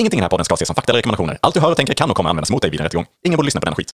Ingenting 0.00 0.18
i 0.18 0.20
den 0.20 0.24
här 0.24 0.28
podden 0.30 0.44
ska 0.44 0.54
ses 0.54 0.66
som 0.66 0.74
fakta 0.74 0.92
eller 0.92 0.98
rekommendationer. 0.98 1.38
Allt 1.42 1.54
du 1.54 1.60
hör 1.60 1.70
och 1.70 1.76
tänker 1.76 1.94
kan 1.94 2.10
och 2.10 2.16
kommer 2.16 2.30
användas 2.30 2.50
mot 2.50 2.62
dig 2.62 2.70
vid 2.70 2.80
en 2.80 2.84
rättegång. 2.84 3.06
Ingen 3.26 3.36
borde 3.36 3.44
lyssna 3.46 3.60
på 3.60 3.64
den 3.64 3.74
skit. 3.74 3.90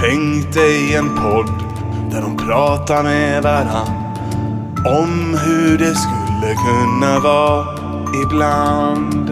Tänk 0.00 0.54
dig 0.54 0.94
en 0.94 1.08
podd 1.16 1.46
där 2.12 2.20
de 2.20 2.36
pratar 2.36 3.02
med 3.02 3.42
varann 3.42 3.88
om 4.86 5.38
hur 5.44 5.78
det 5.78 5.94
skulle 5.94 6.54
kunna 6.54 7.20
vara 7.20 7.66
ibland. 8.24 9.30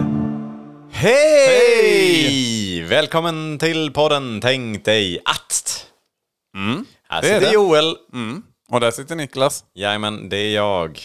Hej! 0.91 2.83
Välkommen 2.83 3.57
till 3.59 3.91
podden 3.93 4.39
Tänk 4.41 4.85
dig 4.85 5.19
att. 5.25 5.85
Mm, 6.57 6.85
Här 7.09 7.21
det 7.21 7.27
är 7.27 7.33
sitter 7.33 7.47
det. 7.47 7.53
Joel. 7.53 7.95
Och 8.71 8.79
där 8.79 8.91
sitter 8.91 9.15
Niklas. 9.15 9.63
Jajamän, 9.75 10.29
det 10.29 10.37
är 10.37 10.55
jag. 10.55 10.99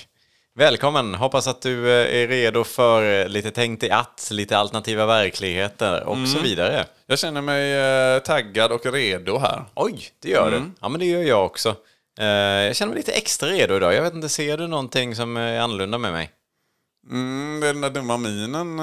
Välkommen! 0.56 1.14
Hoppas 1.14 1.46
att 1.48 1.62
du 1.62 1.90
eh, 1.90 2.22
är 2.22 2.28
redo 2.28 2.64
för 2.64 3.20
eh, 3.22 3.28
lite 3.28 3.50
Tänk 3.50 3.80
dig 3.80 3.90
att, 3.90 4.28
lite 4.30 4.58
alternativa 4.58 5.06
verkligheter 5.06 6.04
och 6.04 6.14
Mm. 6.16 6.26
så 6.26 6.38
vidare. 6.38 6.86
Jag 7.06 7.18
känner 7.18 7.40
mig 7.40 7.72
eh, 7.72 8.18
taggad 8.22 8.72
och 8.72 8.86
redo 8.86 9.38
här. 9.38 9.64
Oj, 9.74 10.08
det 10.22 10.28
gör 10.28 10.48
Mm. 10.48 10.62
du. 10.64 10.70
Ja, 10.80 10.88
men 10.88 11.00
det 11.00 11.06
gör 11.06 11.22
jag 11.22 11.44
också. 11.46 11.76
Jag 12.18 12.76
känner 12.76 12.90
mig 12.92 12.96
lite 12.96 13.12
extra 13.12 13.48
redo 13.48 13.76
idag. 13.76 13.94
Jag 13.94 14.02
vet 14.02 14.14
inte, 14.14 14.28
ser 14.28 14.56
du 14.58 14.66
någonting 14.66 15.16
som 15.16 15.36
är 15.36 15.60
annorlunda 15.60 15.98
med 15.98 16.12
mig? 16.12 16.30
Mm, 17.10 17.60
det 17.60 17.68
är 17.68 17.72
den 17.72 17.82
där 17.82 17.90
dumma 17.90 18.16
minen 18.16 18.78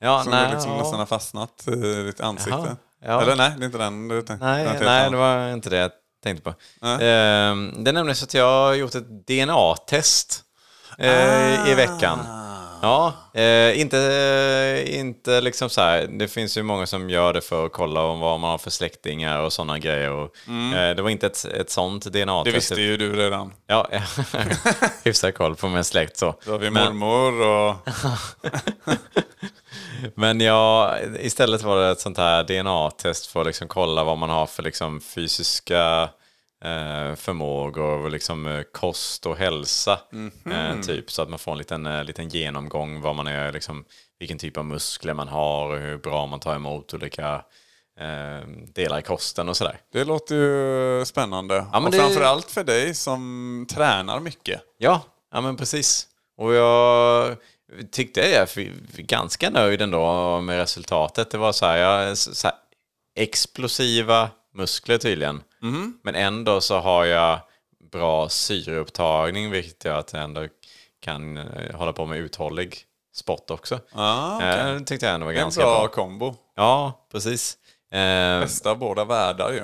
Ja, 0.00 0.22
som 0.22 0.30
nej, 0.32 0.50
liksom 0.52 0.70
ja. 0.72 0.78
nästan 0.78 0.98
har 0.98 1.06
fastnat 1.06 1.68
i 1.68 2.02
ditt 2.02 2.20
ansikte. 2.20 2.50
Jaha, 2.50 2.76
ja. 3.04 3.22
Eller 3.22 3.36
nej, 3.36 3.52
det 3.58 3.64
är 3.64 3.66
inte 3.66 3.78
den 3.78 4.08
du 4.08 4.22
tänkte 4.22 4.46
Nej, 4.46 4.64
nej 4.80 5.10
det 5.10 5.16
var 5.16 5.52
inte 5.52 5.70
det 5.70 5.76
jag 5.76 5.90
tänkte 6.22 6.42
på. 6.42 6.50
Eh, 6.50 6.56
det 6.98 7.04
är 7.90 7.92
nämligen 7.92 8.16
så 8.16 8.24
att 8.24 8.34
jag 8.34 8.66
har 8.66 8.74
gjort 8.74 8.94
ett 8.94 9.26
DNA-test 9.26 10.42
eh, 10.98 11.70
i 11.70 11.74
veckan. 11.74 12.18
Ja, 12.82 13.12
eh, 13.34 13.80
inte, 13.80 14.84
inte 14.86 15.40
liksom 15.40 15.70
så 15.70 15.80
här. 15.80 16.06
Det 16.10 16.28
finns 16.28 16.56
ju 16.58 16.62
många 16.62 16.86
som 16.86 17.10
gör 17.10 17.32
det 17.32 17.40
för 17.40 17.66
att 17.66 17.72
kolla 17.72 18.02
om 18.02 18.20
vad 18.20 18.40
man 18.40 18.50
har 18.50 18.58
för 18.58 18.70
släktingar 18.70 19.40
och 19.40 19.52
sådana 19.52 19.78
grejer. 19.78 20.10
Och, 20.10 20.36
eh, 20.74 20.94
det 20.96 21.02
var 21.02 21.10
inte 21.10 21.26
ett, 21.26 21.44
ett 21.44 21.70
sånt 21.70 22.04
DNA-test. 22.04 22.44
Det 22.44 22.50
visste 22.50 22.80
ju 22.80 22.96
du 22.96 23.16
redan. 23.16 23.52
Ja, 23.66 23.88
hyfsad 25.04 25.34
koll 25.34 25.56
på 25.56 25.68
min 25.68 25.84
släkt 25.84 26.16
så. 26.16 26.34
Då 26.44 26.52
har 26.52 26.58
vi 26.58 26.70
Men- 26.70 26.96
mormor 26.96 27.46
och... 27.46 27.76
Men 30.14 30.40
jag, 30.40 30.94
istället 31.20 31.62
var 31.62 31.76
det 31.76 31.90
ett 31.90 32.00
sånt 32.00 32.18
här 32.18 32.44
DNA-test 32.44 33.26
för 33.26 33.40
att 33.40 33.46
liksom 33.46 33.68
kolla 33.68 34.04
vad 34.04 34.18
man 34.18 34.30
har 34.30 34.46
för 34.46 34.62
liksom 34.62 35.00
fysiska 35.00 36.02
eh, 36.02 36.08
förmågor 37.16 38.04
och 38.04 38.10
liksom 38.10 38.46
eh, 38.46 38.62
kost 38.72 39.26
och 39.26 39.36
hälsa. 39.36 39.98
Eh, 40.50 40.80
typ, 40.80 41.10
så 41.10 41.22
att 41.22 41.28
man 41.30 41.38
får 41.38 41.52
en 41.52 41.58
liten, 41.58 41.86
eh, 41.86 42.04
liten 42.04 42.28
genomgång 42.28 43.00
vad 43.00 43.14
man 43.14 43.26
är, 43.26 43.52
liksom, 43.52 43.84
vilken 44.18 44.38
typ 44.38 44.56
av 44.56 44.64
muskler 44.64 45.14
man 45.14 45.28
har 45.28 45.68
och 45.70 45.78
hur 45.78 45.98
bra 45.98 46.26
man 46.26 46.40
tar 46.40 46.54
emot 46.54 46.94
olika 46.94 47.34
eh, 48.00 48.48
delar 48.74 48.98
i 48.98 49.02
kosten 49.02 49.48
och 49.48 49.56
sådär. 49.56 49.80
Det 49.92 50.04
låter 50.04 50.34
ju 50.34 51.04
spännande. 51.04 51.66
men 51.72 51.84
och 51.84 51.90
det- 51.90 51.98
framförallt 51.98 52.50
för 52.50 52.64
dig 52.64 52.94
som 52.94 53.66
tränar 53.70 54.20
mycket. 54.20 54.60
Ja, 54.78 55.02
ja 55.32 55.40
men 55.40 55.56
precis. 55.56 56.06
Och 56.38 56.54
jag 56.54 57.36
tyckte 57.92 58.20
jag 58.20 58.30
är 58.30 58.42
f- 58.42 58.96
ganska 58.96 59.50
nöjd 59.50 59.82
ändå 59.82 60.40
med 60.40 60.58
resultatet. 60.58 61.30
Det 61.30 61.38
var 61.38 61.52
så 61.52 61.66
här, 61.66 61.76
jag, 61.76 62.18
så 62.18 62.46
här 62.48 62.56
explosiva 63.18 64.30
muskler 64.54 64.98
tydligen. 64.98 65.42
Men 66.02 66.14
ändå 66.14 66.60
så 66.60 66.78
har 66.78 67.04
jag 67.04 67.38
bra 67.92 68.28
syreupptagning, 68.28 69.50
vilket 69.50 69.84
gör 69.84 69.98
att 69.98 70.12
jag 70.12 70.22
ändå 70.22 70.46
kan 71.00 71.36
eh, 71.36 71.74
hålla 71.76 71.92
på 71.92 72.06
med 72.06 72.18
uthållig 72.18 72.76
sport 73.14 73.50
också. 73.50 73.80
Ah, 73.92 74.36
okej. 74.36 74.48
Eh, 74.48 74.74
Det 74.74 74.84
tyckte 74.84 75.06
jag 75.06 75.14
ändå 75.14 75.24
var 75.26 75.32
en 75.32 75.38
ganska 75.38 75.62
bra 75.62 75.78
bra. 75.78 75.88
kombo. 75.88 76.34
Ja, 76.56 77.06
precis. 77.12 77.58
Eh, 77.92 78.40
Bästa 78.40 78.74
båda 78.74 79.04
världar 79.04 79.52
ju. 79.52 79.62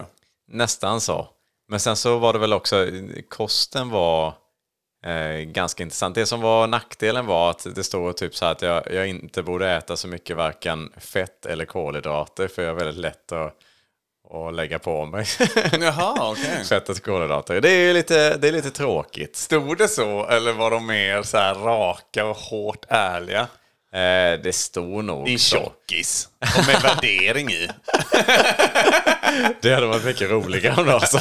Nästan 0.49 1.01
så. 1.01 1.29
Men 1.69 1.81
sen 1.81 1.97
så 1.97 2.19
var 2.19 2.33
det 2.33 2.39
väl 2.39 2.53
också, 2.53 2.87
kosten 3.29 3.89
var 3.91 4.35
eh, 5.07 5.41
ganska 5.41 5.83
intressant. 5.83 6.15
Det 6.15 6.27
som 6.27 6.41
var 6.41 6.67
nackdelen 6.67 7.27
var 7.27 7.51
att 7.51 7.67
det 7.75 7.85
står 7.85 8.13
typ 8.13 8.35
så 8.37 8.45
här 8.45 8.53
att 8.53 8.63
jag, 8.63 8.93
jag 8.93 9.07
inte 9.09 9.43
borde 9.43 9.71
äta 9.71 9.97
så 9.97 10.09
mycket 10.09 10.37
varken 10.37 10.93
fett 10.97 11.47
eller 11.47 11.65
kolhydrater 11.65 12.49
för 12.49 12.63
jag 12.63 12.71
är 12.71 12.75
väldigt 12.75 13.01
lätt 13.01 13.33
att, 13.33 13.57
att 14.33 14.55
lägga 14.55 14.79
på 14.79 15.07
mig. 15.07 15.27
Jaha, 15.81 16.29
och 16.31 16.37
kolhydrater. 17.05 17.61
Det 17.61 17.71
är 17.71 17.95
lite, 17.95 18.37
det 18.37 18.49
är 18.49 18.53
lite 18.53 18.71
tråkigt. 18.71 19.37
Stod 19.37 19.79
det 19.79 19.89
så 19.89 20.27
eller 20.29 20.53
var 20.53 20.71
de 20.71 20.87
mer 20.87 21.23
så 21.23 21.39
här 21.39 21.55
raka 21.55 22.25
och 22.25 22.37
hårt 22.37 22.85
ärliga? 22.89 23.41
Eh, 23.95 24.41
det 24.43 24.55
stod 24.55 25.05
nog 25.05 25.27
Din 25.27 25.39
så. 25.39 25.57
tjockis. 25.57 26.29
Och 26.59 26.67
med 26.67 26.83
värdering 26.83 27.51
i. 27.51 27.69
Det 29.61 29.75
hade 29.75 29.87
varit 29.87 30.05
mycket 30.05 30.31
roligare 30.31 30.81
om 30.81 30.87
det 30.87 30.93
var 30.93 31.01
så. 31.01 31.19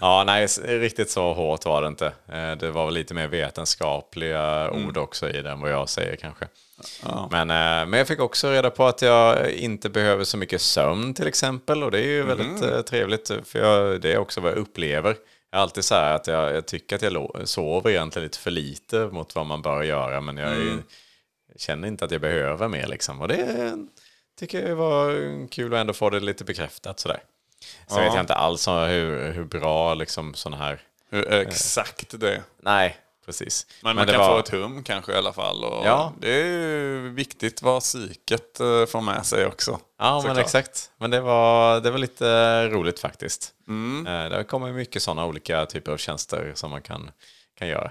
ja, 0.00 0.24
nej, 0.26 0.46
riktigt 0.64 1.10
så 1.10 1.32
hårt 1.34 1.64
var 1.64 1.82
det 1.82 1.88
inte. 1.88 2.06
Eh, 2.32 2.52
Det 2.52 2.70
var 2.70 2.84
väl 2.84 2.94
lite 2.94 3.14
mer 3.14 3.26
vetenskapliga 3.26 4.70
ord 4.70 4.96
också 4.96 5.30
i 5.30 5.42
den, 5.42 5.60
vad 5.60 5.70
jag 5.72 5.88
säger 5.88 6.16
kanske. 6.16 6.44
Men, 7.30 7.50
eh, 7.50 7.86
men 7.88 7.92
jag 7.92 8.08
fick 8.08 8.20
också 8.20 8.50
reda 8.50 8.70
på 8.70 8.86
att 8.86 9.02
jag 9.02 9.50
inte 9.50 9.90
behöver 9.90 10.24
så 10.24 10.36
mycket 10.36 10.60
sömn 10.60 11.14
till 11.14 11.26
exempel. 11.26 11.82
Och 11.82 11.90
det 11.90 11.98
är 11.98 12.06
ju 12.06 12.22
väldigt 12.22 12.62
eh, 12.62 12.80
trevligt, 12.80 13.30
för 13.44 13.58
jag, 13.58 14.00
det 14.00 14.12
är 14.12 14.18
också 14.18 14.40
vad 14.40 14.50
jag 14.52 14.58
upplever. 14.58 15.16
Jag 15.50 15.58
är 15.58 15.62
alltid 15.62 15.84
så 15.84 15.94
här 15.94 16.14
att 16.14 16.26
jag, 16.26 16.54
jag 16.54 16.66
tycker 16.66 16.96
att 16.96 17.02
jag 17.02 17.30
sover 17.44 17.90
egentligen 17.90 18.24
lite 18.24 18.38
för 18.38 18.50
lite 18.50 18.96
mot 18.98 19.34
vad 19.34 19.46
man 19.46 19.62
bör 19.62 19.82
göra. 19.82 20.20
Men 20.20 20.36
jag 20.36 20.50
är, 20.50 20.56
ju- 20.56 20.82
känner 21.56 21.88
inte 21.88 22.04
att 22.04 22.10
jag 22.10 22.20
behöver 22.20 22.68
mer 22.68 22.86
liksom. 22.86 23.20
Och 23.20 23.28
det 23.28 23.76
tycker 24.38 24.68
jag 24.68 24.76
var 24.76 25.12
kul 25.48 25.74
att 25.74 25.80
ändå 25.80 25.92
få 25.92 26.10
det 26.10 26.20
lite 26.20 26.44
bekräftat 26.44 27.00
sådär. 27.00 27.22
Så 27.86 27.98
Ja. 27.98 28.02
vet 28.04 28.14
jag 28.14 28.22
inte 28.22 28.34
alls 28.34 28.68
hur, 28.68 29.32
hur 29.32 29.44
bra 29.44 29.94
liksom 29.94 30.34
sådana 30.34 30.64
här... 30.64 30.80
Hur 31.10 31.32
exakt 31.32 32.20
det. 32.20 32.42
Nej, 32.62 32.96
precis. 33.26 33.66
Men, 33.82 33.96
man 33.96 34.06
det 34.06 34.12
kan 34.12 34.20
var- 34.20 34.28
få 34.32 34.38
ett 34.38 34.48
hum 34.48 34.82
kanske 34.84 35.12
i 35.12 35.16
alla 35.16 35.32
fall. 35.32 35.64
Och 35.64 35.86
Ja. 35.86 36.12
Det 36.20 36.28
är 36.30 36.44
ju 36.46 37.08
viktigt 37.08 37.62
vad 37.62 37.82
psyket 37.82 38.60
eh, 38.60 38.86
får 38.86 39.00
med 39.00 39.26
sig 39.26 39.46
också. 39.46 39.78
Ja, 39.98 40.12
men 40.12 40.22
såklart. 40.22 40.38
exakt. 40.38 40.90
Men 40.98 41.10
det 41.10 41.20
var, 41.20 41.80
det 41.80 41.90
var 41.90 41.98
lite 41.98 42.68
roligt 42.68 43.00
faktiskt. 43.00 43.52
Mm. 43.68 44.06
Eh, 44.06 44.38
Det 44.38 44.44
kommer 44.44 44.72
mycket 44.72 45.02
sådana 45.02 45.26
olika 45.26 45.66
typer 45.66 45.92
av 45.92 45.96
tjänster 45.96 46.52
som 46.54 46.70
man 46.70 46.82
kan, 46.82 47.10
kan 47.58 47.68
göra. 47.68 47.90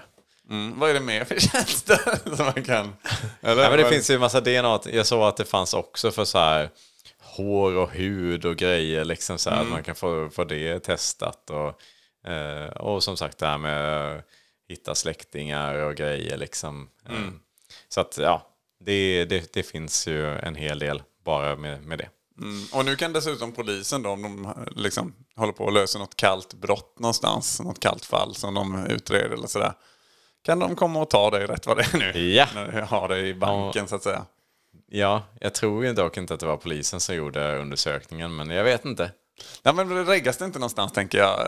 Mm. 0.50 0.78
Vad 0.78 0.90
är 0.90 0.94
det 0.94 1.00
mer 1.00 1.24
för 1.24 1.34
tjänster 1.40 2.00
som 2.36 2.44
man 2.46 2.64
kan? 2.64 2.96
Eller, 3.42 3.62
Ja, 3.62 3.70
men 3.70 3.78
det 3.78 3.84
finns 3.88 4.10
ju 4.10 4.14
en 4.14 4.20
massa 4.20 4.40
DNA. 4.40 4.80
Jag 4.92 5.06
såg 5.06 5.22
att 5.22 5.36
det 5.36 5.44
fanns 5.44 5.74
också 5.74 6.10
för 6.10 6.24
så 6.24 6.38
här 6.38 6.70
hår 7.36 7.76
och 7.76 7.90
hud 7.90 8.44
och 8.44 8.56
grejer. 8.56 9.04
Liksom 9.04 9.38
så 9.38 9.50
här, 9.50 9.56
Mm. 9.56 9.66
Att 9.68 9.72
man 9.72 9.82
kan 9.82 9.94
få, 9.94 10.30
få 10.32 10.44
det 10.44 10.80
testat. 10.80 11.50
Och, 11.50 12.30
eh, 12.30 12.66
och 12.70 13.02
som 13.02 13.16
sagt 13.16 13.38
det 13.38 13.46
här 13.46 13.58
med 13.58 14.22
hitta 14.70 14.94
släktingar 14.94 15.74
och 15.74 15.94
grejer. 15.94 16.36
Liksom. 16.36 16.88
Mm. 17.08 17.40
Så 17.88 18.00
att 18.00 18.18
ja, 18.18 18.46
det, 18.84 19.24
det, 19.24 19.52
det 19.52 19.62
finns 19.62 20.06
ju 20.06 20.38
en 20.38 20.54
hel 20.54 20.78
del 20.78 21.02
bara 21.24 21.56
med, 21.56 21.82
med 21.82 21.98
det. 21.98 22.08
Mm. 22.38 22.64
Och 22.72 22.84
nu 22.84 22.96
kan 22.96 23.12
dessutom 23.12 23.52
polisen 23.52 24.02
då, 24.02 24.10
om 24.10 24.22
de 24.22 24.54
liksom 24.76 25.14
håller 25.36 25.52
på 25.52 25.66
att 25.66 25.74
lösa 25.74 25.98
något 25.98 26.16
kallt 26.16 26.54
brott 26.54 26.98
någonstans, 26.98 27.60
något 27.60 27.80
kallt 27.80 28.04
fall 28.04 28.34
som 28.34 28.54
de 28.54 28.86
utreder 28.86 29.30
eller 29.30 29.46
sådär. 29.46 29.72
Kan 30.42 30.58
de 30.58 30.76
komma 30.76 31.00
och 31.02 31.10
ta 31.10 31.30
dig 31.30 31.46
rätt 31.46 31.66
vad 31.66 31.76
det 31.76 31.82
är 31.82 31.98
nu? 31.98 32.20
Ja. 32.20 32.46
När 32.54 32.72
du 32.72 32.82
har 32.82 33.08
det 33.08 33.18
i 33.18 33.34
banken 33.34 33.88
så 33.88 33.96
att 33.96 34.02
säga. 34.02 34.24
Ja, 34.86 35.22
jag 35.40 35.54
tror 35.54 35.84
ju 35.84 35.92
dock 35.92 36.16
inte 36.16 36.34
att 36.34 36.40
det 36.40 36.46
var 36.46 36.56
polisen 36.56 37.00
som 37.00 37.14
gjorde 37.14 37.58
undersökningen, 37.58 38.36
men 38.36 38.50
jag 38.50 38.64
vet 38.64 38.84
inte. 38.84 39.12
Ja, 39.62 39.72
men 39.72 40.06
reggas 40.06 40.36
det 40.36 40.44
inte 40.44 40.58
någonstans 40.58 40.92
tänker 40.92 41.18
jag. 41.18 41.38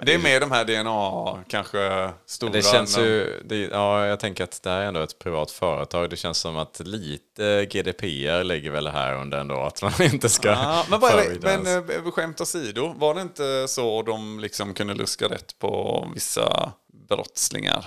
Eh, 0.00 0.04
Det 0.06 0.14
är 0.14 0.18
mer 0.18 0.40
de 0.40 0.50
här 0.50 0.64
DNA, 0.64 1.44
kanske 1.48 2.10
stora. 2.26 2.52
Det 2.52 2.62
känns 2.62 2.98
ju, 2.98 3.42
det, 3.44 3.56
ja, 3.56 4.06
jag 4.06 4.20
tänker 4.20 4.44
att 4.44 4.62
det 4.62 4.70
här 4.70 4.80
är 4.82 4.86
ändå 4.86 5.00
ett 5.00 5.18
privat 5.18 5.50
företag. 5.50 6.10
Det 6.10 6.16
känns 6.16 6.38
som 6.38 6.56
att 6.56 6.80
lite 6.84 7.64
GDPR 7.66 8.44
ligger 8.44 8.70
väl 8.70 8.86
här 8.88 9.14
under 9.14 9.38
ändå, 9.38 9.60
att 9.60 9.82
man 9.82 9.92
inte 10.02 10.28
ska 10.28 10.48
Ja, 10.48 10.84
men 10.90 11.00
förvidans. 11.00 11.64
men 11.64 11.90
eh, 12.06 12.10
skämt 12.12 12.40
åsido, 12.40 12.94
var 12.96 13.14
det 13.14 13.20
inte 13.22 13.68
så 13.68 14.02
de 14.02 14.40
liksom 14.40 14.74
kunde 14.74 14.94
luska 14.94 15.28
rätt 15.28 15.58
på 15.58 16.06
vissa 16.14 16.72
brottslingar? 17.08 17.84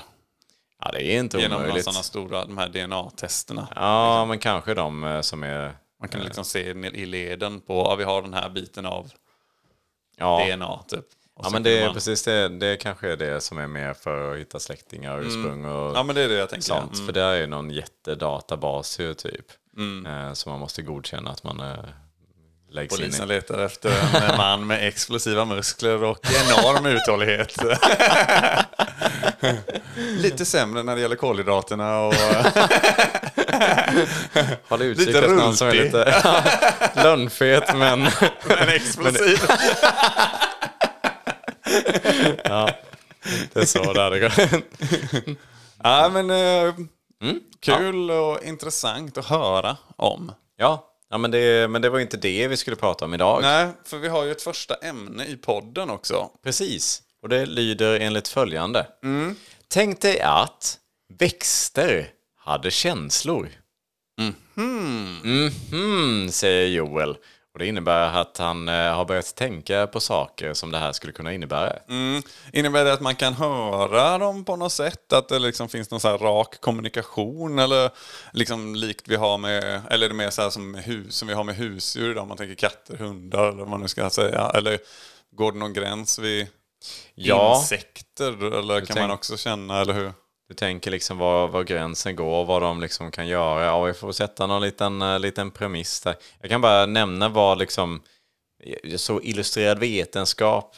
Ja, 0.85 0.91
det 0.91 1.03
är 1.03 1.19
inte 1.19 1.37
Genom 1.37 1.61
omöjligt. 1.61 1.83
sådana 1.85 2.03
stora, 2.03 2.45
de 2.45 2.57
här 2.57 2.67
DNA-testerna. 2.69 3.67
Ja, 3.75 4.25
men 4.25 4.39
kanske 4.39 4.73
de 4.73 5.03
eh, 5.03 5.21
som 5.21 5.43
är... 5.43 5.77
Man 5.99 6.09
kan 6.09 6.21
liksom 6.21 6.45
se 6.45 6.59
i 6.93 7.05
leden 7.05 7.61
på, 7.61 7.73
ja, 7.73 7.95
vi 7.95 8.03
har 8.03 8.21
den 8.21 8.33
här 8.33 8.49
biten 8.49 8.85
av 8.85 9.11
Ja, 10.17 10.45
DNA 10.55 10.79
typ. 10.87 11.05
Och 11.35 11.45
ja 11.45 11.49
men 11.49 11.63
det 11.63 11.79
är 11.79 11.85
man- 11.85 11.93
precis 11.93 12.23
det. 12.23 12.49
Det 12.49 12.77
kanske 12.77 13.11
är 13.11 13.17
det 13.17 13.41
som 13.41 13.57
är 13.57 13.67
mer 13.67 13.93
för 13.93 14.33
att 14.33 14.39
hitta 14.39 14.59
släktingar 14.59 15.17
och 15.17 15.23
ursprung 15.25 15.65
och 15.65 15.81
Mm. 15.81 15.93
Ja 15.95 16.03
men 16.03 16.15
det 16.15 16.21
är 16.21 16.29
det 16.29 16.35
jag 16.35 16.49
tänker. 16.49 16.65
sånt. 16.67 16.93
Mm. 16.93 17.05
För 17.05 17.13
det 17.13 17.21
är 17.21 17.33
ju 17.33 17.47
någon 17.47 17.69
jättedatabas 17.69 18.99
ju 18.99 19.13
typ. 19.13 19.45
Eh, 20.07 20.33
som 20.33 20.51
man 20.51 20.59
måste 20.59 20.81
godkänna 20.81 21.31
att 21.31 21.43
man 21.43 21.59
eh, 21.59 21.75
läggs 22.71 22.93
in 22.93 23.05
Polisen 23.05 23.25
i. 23.25 23.27
letar 23.27 23.59
efter 23.59 23.89
en 24.31 24.37
man 24.37 24.67
med 24.67 24.87
explosiva 24.87 25.45
muskler 25.45 26.03
och 26.03 26.19
enorm 26.25 26.85
uthållighet. 26.85 27.55
Lite 29.97 30.45
sämre 30.45 30.83
när 30.83 30.95
det 30.95 31.01
gäller 31.01 31.15
kolhydraterna 31.15 31.99
och 31.99 32.13
Har 34.67 35.35
någon 35.35 35.55
som 35.57 35.67
är 35.67 35.71
rultig. 35.71 35.83
lite 35.85 36.21
lönnfet 37.03 37.75
men... 37.75 38.01
en 38.61 38.69
explosiv. 38.69 39.39
Det 43.53 43.59
är 43.61 43.65
så 43.65 43.93
där 43.93 44.11
det 44.11 44.19
går. 44.19 44.31
Ja, 45.83 46.09
men 46.13 46.29
eh, 46.29 46.73
Mm. 47.21 47.39
kul 47.59 48.11
och 48.11 48.43
intressant 48.43 49.17
att 49.17 49.25
höra 49.25 49.77
om. 49.95 50.31
Ja, 50.57 50.89
ja 51.09 51.17
men, 51.17 51.31
det, 51.31 51.67
men 51.71 51.81
det 51.81 51.89
var 51.89 51.99
inte 51.99 52.17
det 52.17 52.47
vi 52.47 52.57
skulle 52.57 52.75
prata 52.75 53.05
om 53.05 53.13
idag. 53.13 53.41
Nej, 53.41 53.67
för 53.85 53.97
vi 53.97 54.07
har 54.07 54.23
ju 54.23 54.31
ett 54.31 54.41
första 54.41 54.75
ämne 54.75 55.25
i 55.25 55.37
podden 55.37 55.89
också. 55.89 56.29
Precis, 56.43 57.01
och 57.21 57.29
det 57.29 57.45
lyder 57.45 57.99
enligt 57.99 58.27
följande. 58.27 58.87
Tänk 59.67 60.01
dig 60.01 60.19
att 60.21 60.77
växter 61.19 62.07
hade 62.39 62.71
känslor. 62.71 63.49
Mhm, 64.55 66.29
säger 66.31 66.67
Joel. 66.67 67.17
Och 67.53 67.59
det 67.59 67.67
innebär 67.67 68.21
att 68.21 68.37
han 68.37 68.67
eh, 68.69 68.95
har 68.95 69.05
börjat 69.05 69.35
tänka 69.35 69.87
på 69.87 69.99
saker 69.99 70.53
som 70.53 70.71
det 70.71 70.77
här 70.77 70.91
skulle 70.91 71.13
kunna 71.13 71.33
innebära. 71.33 71.73
Mm. 71.89 72.21
Innebär 72.53 72.85
det 72.85 72.93
att 72.93 73.01
man 73.01 73.15
kan 73.15 73.33
höra 73.33 74.17
dem 74.17 74.45
på 74.45 74.55
något 74.55 74.71
sätt? 74.71 75.13
Att 75.13 75.29
det 75.29 75.39
liksom 75.39 75.69
finns 75.69 75.91
någon 75.91 75.99
så 75.99 76.07
här 76.07 76.17
rak 76.17 76.61
kommunikation? 76.61 77.59
Eller 77.59 77.89
liksom 78.31 78.75
likt 78.75 79.07
vi 79.07 79.15
har 79.15 79.37
med, 79.37 79.81
eller 79.89 80.05
är 80.05 80.09
det 80.09 80.15
mer 80.15 80.29
så 80.29 80.41
här 80.41 80.49
som, 80.49 80.75
hus, 80.75 81.15
som 81.15 81.27
vi 81.27 81.33
har 81.33 81.43
med 81.43 81.55
husdjur 81.55 82.11
idag? 82.11 82.21
Om 82.21 82.27
man 82.27 82.37
tänker 82.37 82.55
katter, 82.55 82.97
hundar 82.97 83.47
eller 83.47 83.59
vad 83.59 83.67
man 83.69 83.81
nu 83.81 83.87
ska 83.87 84.09
säga. 84.09 84.51
Eller 84.55 84.79
går 85.35 85.51
det 85.51 85.57
någon 85.57 85.73
gräns 85.73 86.19
vid 86.19 86.47
Ja. 87.15 87.57
insekter? 87.57 88.59
Eller 88.59 88.85
kan 88.85 88.99
man 89.01 89.11
också 89.11 89.37
känna, 89.37 89.81
eller 89.81 89.93
hur? 89.93 90.13
Du 90.53 90.57
tänker 90.57 90.91
liksom 90.91 91.17
var, 91.17 91.47
var 91.47 91.63
gränsen 91.63 92.15
går, 92.15 92.45
vad 92.45 92.61
de 92.61 92.81
liksom 92.81 93.11
kan 93.11 93.27
göra. 93.27 93.65
Ja, 93.65 93.83
vi 93.83 93.93
får 93.93 94.11
sätta 94.11 94.47
någon 94.47 94.61
liten, 94.61 95.01
eh, 95.01 95.19
liten 95.19 95.51
premiss 95.51 96.01
där. 96.01 96.15
Jag 96.41 96.49
kan 96.49 96.61
bara 96.61 96.85
nämna 96.85 97.29
vad 97.29 97.57
liksom 97.57 98.01
så 98.97 99.21
illustrerad 99.21 99.79
vetenskap 99.79 100.75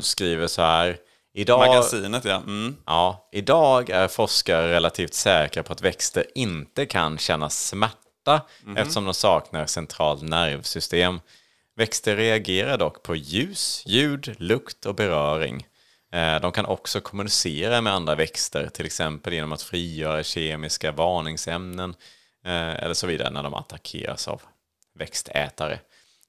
skriver 0.00 0.46
så 0.46 0.62
här. 0.62 0.96
Idag, 1.34 1.58
Magasinet 1.58 2.24
ja. 2.24 2.36
Mm. 2.36 2.76
ja. 2.86 3.28
Idag 3.32 3.90
är 3.90 4.08
forskare 4.08 4.72
relativt 4.72 5.14
säkra 5.14 5.62
på 5.62 5.72
att 5.72 5.82
växter 5.82 6.26
inte 6.34 6.86
kan 6.86 7.18
känna 7.18 7.50
smärta 7.50 8.40
eftersom 8.76 9.04
de 9.04 9.14
saknar 9.14 9.66
centralt 9.66 10.22
nervsystem. 10.22 11.20
Växter 11.76 12.16
reagerar 12.16 12.78
dock 12.78 13.02
på 13.02 13.16
ljus, 13.16 13.82
ljud, 13.86 14.34
lukt 14.38 14.86
och 14.86 14.94
beröring. 14.94 15.66
Eh, 16.12 16.40
De 16.40 16.52
kan 16.52 16.66
också 16.66 17.00
kommunicera 17.00 17.80
med 17.80 17.92
andra 17.92 18.14
växter, 18.14 18.68
till 18.68 18.86
exempel 18.86 19.32
genom 19.32 19.52
att 19.52 19.62
frigöra 19.62 20.22
kemiska 20.22 20.92
varningsämnen 20.92 21.94
eh, 22.44 22.74
eller 22.74 22.94
så 22.94 23.06
vidare 23.06 23.30
när 23.30 23.42
de 23.42 23.54
attackeras 23.54 24.28
av 24.28 24.42
växtätare. 24.94 25.78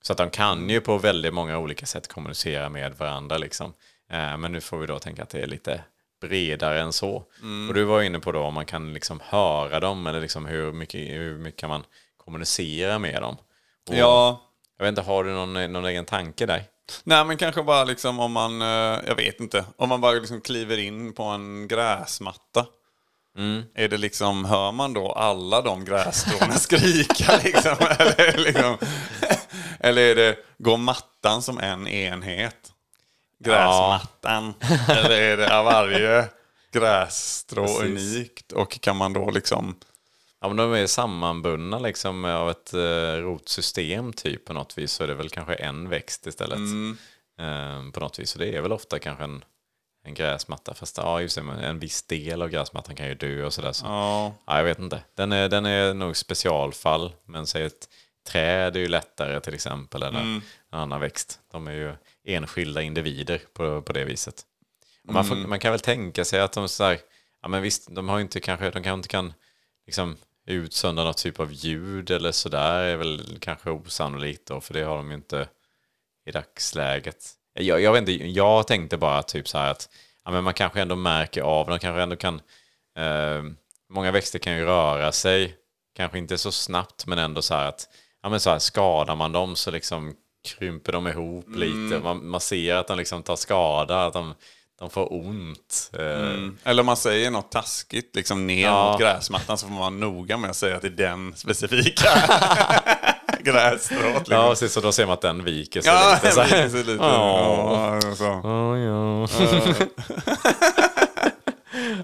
Så 0.01 0.11
att 0.13 0.17
de 0.17 0.29
kan 0.29 0.69
ju 0.69 0.81
på 0.81 0.97
väldigt 0.97 1.33
många 1.33 1.57
olika 1.57 1.85
sätt 1.85 2.07
kommunicera 2.07 2.69
med 2.69 2.93
varandra. 2.97 3.37
Liksom. 3.37 3.73
Eh, 4.11 4.37
Men 4.37 4.51
nu 4.51 4.61
får 4.61 4.77
vi 4.77 4.87
då 4.87 4.99
tänka 4.99 5.23
att 5.23 5.29
det 5.29 5.41
är 5.41 5.47
lite 5.47 5.83
bredare 6.21 6.81
än 6.81 6.93
så. 6.93 7.23
Och 7.69 7.73
du 7.73 7.83
var 7.83 8.01
inne 8.01 8.19
på 8.19 8.31
då 8.31 8.39
om 8.39 8.53
man 8.53 8.65
kan 8.65 8.93
liksom 8.93 9.19
höra 9.25 9.79
dem 9.79 10.07
eller 10.07 10.21
liksom 10.21 10.45
hur, 10.45 10.71
mycket, 10.71 11.01
hur 11.01 11.37
mycket 11.37 11.59
kan 11.59 11.69
man 11.69 11.83
kommunicera 12.17 12.99
med 12.99 13.21
dem. 13.21 13.37
Och 13.89 13.95
Ja, 13.95 14.41
Jag 14.77 14.85
vet 14.85 14.89
inte, 14.89 15.01
har 15.01 15.23
du 15.23 15.31
någon, 15.31 15.73
någon 15.73 15.85
egen 15.85 16.05
tanke 16.05 16.45
där? 16.45 16.63
Nej 17.03 17.25
men 17.25 17.37
kanske 17.37 17.63
bara 17.63 17.83
liksom 17.83 18.19
om 18.19 18.31
man, 18.31 18.61
eh, 18.61 18.99
jag 19.07 19.15
vet 19.15 19.39
inte, 19.39 19.65
om 19.77 19.89
man 19.89 20.01
bara 20.01 20.11
liksom 20.11 20.41
kliver 20.41 20.77
in 20.77 21.13
på 21.13 21.23
en 21.23 21.67
gräsmatta. 21.67 22.65
Är 23.75 23.87
det 23.87 23.97
liksom, 23.97 24.45
hör 24.45 24.71
man 24.71 24.93
då 24.93 25.11
alla 25.11 25.61
de 25.61 25.85
grässtråna 25.85 26.53
skrika 26.57 27.39
liksom? 27.43 27.75
Eller, 27.99 28.37
liksom? 28.37 28.77
eller 29.79 30.01
är 30.01 30.15
det, 30.15 30.37
går 30.57 30.77
mattan 30.77 31.41
som 31.41 31.59
en 31.59 31.87
enhet? 31.87 32.71
Gräsmattan. 33.43 34.53
Eller 34.87 35.21
är 35.21 35.37
det 35.37 35.45
är 35.45 35.63
varje 35.63 36.29
grässtrå 36.73 37.65
Precis. 37.65 38.15
unikt? 38.15 38.51
Och 38.51 38.81
kan 38.81 38.97
man 38.97 39.13
då 39.13 39.31
liksom, 39.31 39.75
Ja, 40.43 40.47
men 40.49 40.57
de 40.57 40.73
är 40.73 40.87
sammanbundna 40.87 41.79
liksom 41.79 42.25
av 42.25 42.49
ett 42.49 42.73
eh, 42.73 43.21
rotsystem 43.21 44.13
typ 44.13 44.45
på 44.45 44.53
något 44.53 44.77
vis. 44.77 44.91
Så 44.91 45.03
är 45.03 45.07
det 45.07 45.13
väl 45.13 45.29
kanske 45.29 45.53
en 45.53 45.89
växt 45.89 46.27
istället. 46.27 46.59
Eh, 47.39 47.91
på 47.91 47.99
något 47.99 48.19
vis. 48.19 48.29
Så 48.29 48.39
det 48.39 48.55
är 48.55 48.61
väl 48.61 48.71
ofta 48.71 48.99
kanske 48.99 49.23
en, 49.23 49.43
en 50.05 50.13
gräsmatta. 50.13 50.73
Fast 50.73 50.97
ja, 50.97 51.21
just 51.21 51.35
det, 51.35 51.41
en 51.41 51.79
viss 51.79 52.03
del 52.03 52.41
av 52.41 52.49
gräsmattan 52.49 52.95
kan 52.95 53.07
ju 53.07 53.15
dö 53.15 53.45
och 53.45 53.53
sådär. 53.53 53.71
Så. 53.71 53.85
ja, 53.85 54.33
Ja, 54.45 54.57
jag 54.57 54.63
vet 54.63 54.79
inte. 54.79 55.03
Den 55.15 55.31
är, 55.31 55.49
den 55.49 55.65
är 55.65 55.93
nog 55.93 56.17
specialfall. 56.17 57.13
Men 57.25 57.47
säg 57.47 57.63
ett 57.63 57.89
träd 58.27 58.75
är 58.75 58.79
ju 58.79 58.87
lättare 58.87 59.39
till 59.39 59.53
exempel. 59.53 60.03
Eller 60.03 60.19
en 60.19 60.41
annan 60.69 60.99
växt. 60.99 61.39
De 61.51 61.67
är 61.67 61.73
ju 61.73 61.93
enskilda 62.23 62.81
individer 62.81 63.41
på, 63.53 63.81
på 63.81 63.93
det 63.93 64.05
viset. 64.05 64.45
Och 65.07 65.13
man, 65.13 65.25
får, 65.25 65.35
man 65.35 65.59
kan 65.59 65.71
väl 65.71 65.79
tänka 65.79 66.25
sig 66.25 66.39
att 66.41 66.53
de 66.53 66.69
så 66.69 66.83
här, 66.83 66.99
ja 67.41 67.47
men 67.47 67.61
visst, 67.61 67.87
de 67.95 68.09
har 68.09 68.19
inte 68.19 68.39
kanske, 68.39 68.65
de 68.65 68.83
kanske 68.83 68.93
inte 68.93 69.09
kan 69.09 69.33
liksom 69.85 70.17
utsöndra 70.45 71.03
något 71.03 71.17
typ 71.17 71.39
av 71.39 71.53
ljud 71.53 72.11
eller 72.11 72.31
sådär 72.31 72.79
är 72.79 72.97
väl 72.97 73.37
kanske 73.41 73.69
osannolikt 73.69 74.47
då, 74.47 74.61
för 74.61 74.73
det 74.73 74.83
har 74.83 74.97
de 74.97 75.09
ju 75.09 75.15
inte 75.15 75.47
i 76.25 76.31
dagsläget. 76.31 77.29
Jag, 77.53 77.81
jag 77.81 77.93
vet 77.93 78.09
inte, 78.09 78.27
jag 78.27 78.67
tänkte 78.67 78.97
bara 78.97 79.23
typ 79.23 79.47
så 79.47 79.57
här 79.57 79.71
att 79.71 79.89
ja, 80.25 80.31
men 80.31 80.43
man 80.43 80.53
kanske 80.53 80.81
ändå 80.81 80.95
märker 80.95 81.41
av, 81.41 81.67
de 81.67 81.79
kanske 81.79 82.01
ändå 82.01 82.15
kan, 82.15 82.41
eh, 82.97 83.43
många 83.89 84.11
växter 84.11 84.39
kan 84.39 84.57
ju 84.57 84.65
röra 84.65 85.11
sig, 85.11 85.55
kanske 85.95 86.17
inte 86.17 86.37
så 86.37 86.51
snabbt 86.51 87.05
men 87.05 87.19
ändå 87.19 87.41
så 87.41 87.53
här 87.53 87.67
att, 87.69 87.87
ja 88.21 88.29
men 88.29 88.39
så 88.39 88.49
här, 88.49 88.59
skadar 88.59 89.15
man 89.15 89.31
dem 89.31 89.55
så 89.55 89.71
liksom 89.71 90.15
krymper 90.47 90.91
de 90.91 91.07
ihop 91.07 91.55
lite, 91.55 91.99
man, 92.03 92.27
man 92.27 92.41
ser 92.41 92.75
att 92.75 92.87
de 92.87 92.97
liksom 92.97 93.23
tar 93.23 93.35
skada, 93.35 94.05
att 94.05 94.13
de, 94.13 94.33
de 94.83 94.89
får 94.89 95.13
ont. 95.13 95.91
Eh, 95.93 96.49
Eller 96.63 96.79
om 96.79 96.85
man 96.85 96.97
säger 96.97 97.31
något 97.31 97.51
taskigt 97.51 98.15
liksom 98.15 98.47
ner 98.47 98.63
Ja. 98.65 98.91
mot 98.91 99.01
gräsmattan 99.01 99.57
så 99.57 99.65
får 99.67 99.71
man 99.73 99.79
vara 99.79 99.89
noga 99.89 100.37
med 100.37 100.49
att 100.49 100.55
säga 100.55 100.75
att 100.75 100.81
det 100.81 100.87
är 100.87 100.91
den 100.91 101.33
specifika 101.35 102.09
grässtrået. 103.43 104.01
Ja, 104.03 104.19
Liksom. 104.19 104.49
precis, 104.49 104.73
så 104.73 104.81
då 104.81 104.91
ser 104.91 105.05
man 105.05 105.13
att 105.13 105.21
den 105.21 105.43
viker 105.43 105.81
sig 105.81 105.91
Ja, 105.91 106.13
lite. 106.23 106.31
Så 106.35 106.41
här. 106.41 106.47
viker 106.57 106.69
sig 106.69 106.79
lite. 106.79 107.03
Ja. 107.03 107.99
Ja, 108.03 108.15
så. 108.15 108.23
Ja, 108.43 108.77
ja. 108.77 109.27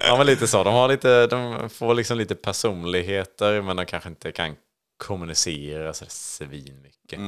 ja, 0.00 0.16
men 0.16 0.26
lite 0.26 0.46
så. 0.46 0.64
De, 0.64 0.74
har 0.74 0.88
lite, 0.88 1.26
de 1.26 1.70
får 1.70 1.94
liksom 1.94 2.18
lite 2.18 2.34
personligheter, 2.34 3.62
men 3.62 3.76
de 3.76 3.86
kanske 3.86 4.08
inte 4.08 4.32
kan 4.32 4.54
kommunicera 5.04 5.94
så 5.94 6.04
svinmycket. 6.08 7.20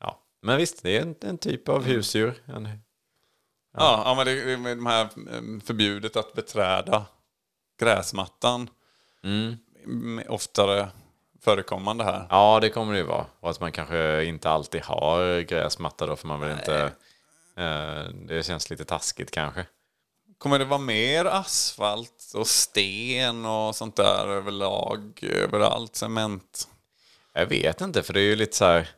Ja. 0.00 0.20
Men 0.42 0.56
visst, 0.58 0.82
det 0.82 0.96
är 0.96 1.02
en, 1.02 1.14
en 1.22 1.38
typ 1.38 1.68
av 1.68 1.84
husdjur. 1.84 2.34
En, 2.46 2.68
Ja, 3.76 4.02
ja, 4.04 4.14
men 4.14 4.26
det 4.26 4.52
är 4.52 4.56
med 4.56 4.76
de 4.76 4.86
här 4.86 5.02
eh, 5.04 5.60
förbjudet 5.64 6.16
att 6.16 6.32
beträda 6.32 7.04
gräsmattan. 7.80 8.70
Mm. 9.24 9.56
m- 9.84 10.22
Oftare 10.28 10.88
förekommande 11.40 12.04
här. 12.04 12.26
ja, 12.30 12.58
det 12.60 12.70
kommer 12.70 12.92
det 12.92 12.98
ju 12.98 13.04
vara. 13.04 13.26
Och 13.40 13.50
att 13.50 13.60
man 13.60 13.72
kanske 13.72 14.24
inte 14.24 14.50
alltid 14.50 14.82
har 14.82 15.40
gräsmatta 15.40 16.06
då, 16.06 16.16
för 16.16 16.26
man 16.28 16.40
vill 16.40 16.50
inte... 16.50 16.92
Eh, 17.56 18.04
det 18.26 18.46
känns 18.46 18.70
lite 18.70 18.84
taskigt 18.84 19.30
kanske. 19.30 19.66
Kommer 20.38 20.58
det 20.58 20.64
vara 20.64 20.80
mer 20.80 21.24
asfalt 21.24 22.32
och 22.34 22.46
sten 22.46 23.44
och 23.44 23.76
sånt 23.76 23.96
där 23.96 24.28
överlag? 24.28 25.18
Överallt? 25.22 25.96
Cement? 25.96 26.68
Jag 27.32 27.46
vet 27.46 27.80
inte, 27.80 28.02
för 28.02 28.12
det 28.12 28.20
är 28.20 28.24
ju 28.24 28.36
lite 28.36 28.56
så 28.56 28.64
här... 28.64 28.88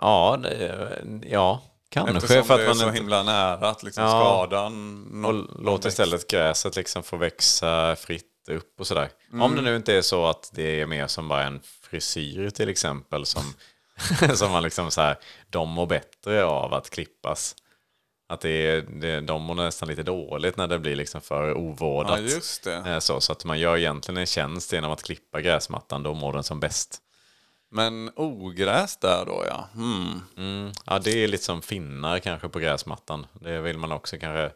Ja, 0.00 0.38
det, 0.42 0.98
ja 1.30 1.62
kanske. 1.88 2.16
Eftersom 2.16 2.44
för 2.44 2.58
det 2.58 2.64
är 2.64 2.70
att 2.70 2.76
så 2.78 2.84
man 2.84 2.94
himla 2.94 3.22
nära 3.22 3.68
att 3.68 3.82
liksom 3.82 4.04
Ja. 4.04 4.10
skada 4.10 4.62
Och 5.28 5.62
låt 5.64 5.84
istället 5.84 6.28
gräset 6.30 6.76
liksom 6.76 7.02
få 7.02 7.16
växa 7.16 7.96
fritt 7.96 8.24
upp 8.50 8.80
och 8.80 8.86
sådär. 8.86 9.08
Om 9.40 9.56
det 9.56 9.62
nu 9.62 9.76
inte 9.76 9.94
är 9.96 10.02
så 10.02 10.26
att 10.26 10.50
det 10.54 10.80
är 10.80 10.86
mer 10.86 11.06
som 11.06 11.28
bara 11.28 11.42
en 11.44 11.60
frisyr 11.82 12.50
till 12.50 12.68
exempel 12.68 13.26
som, 13.26 13.42
som 14.34 14.52
man 14.52 14.62
liksom 14.62 14.90
så 14.90 15.00
här, 15.00 15.16
de 15.50 15.68
mår 15.68 15.86
bättre 15.86 16.44
av 16.44 16.74
att 16.74 16.90
klippas. 16.90 17.56
Att 18.28 18.40
det 18.40 18.50
är, 18.50 18.82
det, 18.82 19.20
de 19.20 19.42
mår 19.42 19.54
nästan 19.54 19.88
lite 19.88 20.02
dåligt 20.02 20.56
när 20.56 20.66
det 20.66 20.78
blir 20.78 20.96
liksom 20.96 21.20
för 21.20 21.48
Ja, 21.48 21.54
ovårdat. 21.54 22.20
just 22.20 22.64
det. 22.64 22.74
Eh, 22.74 22.98
Så, 22.98 23.20
så 23.20 23.32
att 23.32 23.44
man 23.44 23.58
gör 23.58 23.76
egentligen 23.76 24.18
en 24.18 24.26
tjänst 24.26 24.72
genom 24.72 24.90
att 24.92 25.02
klippa 25.02 25.40
gräsmattan, 25.40 26.02
då 26.02 26.14
mår 26.14 26.32
den 26.32 26.42
som 26.42 26.60
bäst. 26.60 26.98
Men 27.70 28.10
ogräs 28.16 28.96
där 28.96 29.24
då 29.26 29.44
ja. 29.48 29.68
Hmm. 29.74 30.20
Mm. 30.36 30.72
Ja, 30.86 30.98
det 30.98 31.24
är 31.24 31.28
lite 31.28 31.44
som 31.44 31.62
finnar 31.62 32.18
kanske 32.18 32.48
på 32.48 32.58
gräsmattan. 32.58 33.26
Det 33.40 33.60
vill 33.60 33.78
man 33.78 33.92
också 33.92 34.16
kanske 34.18 34.52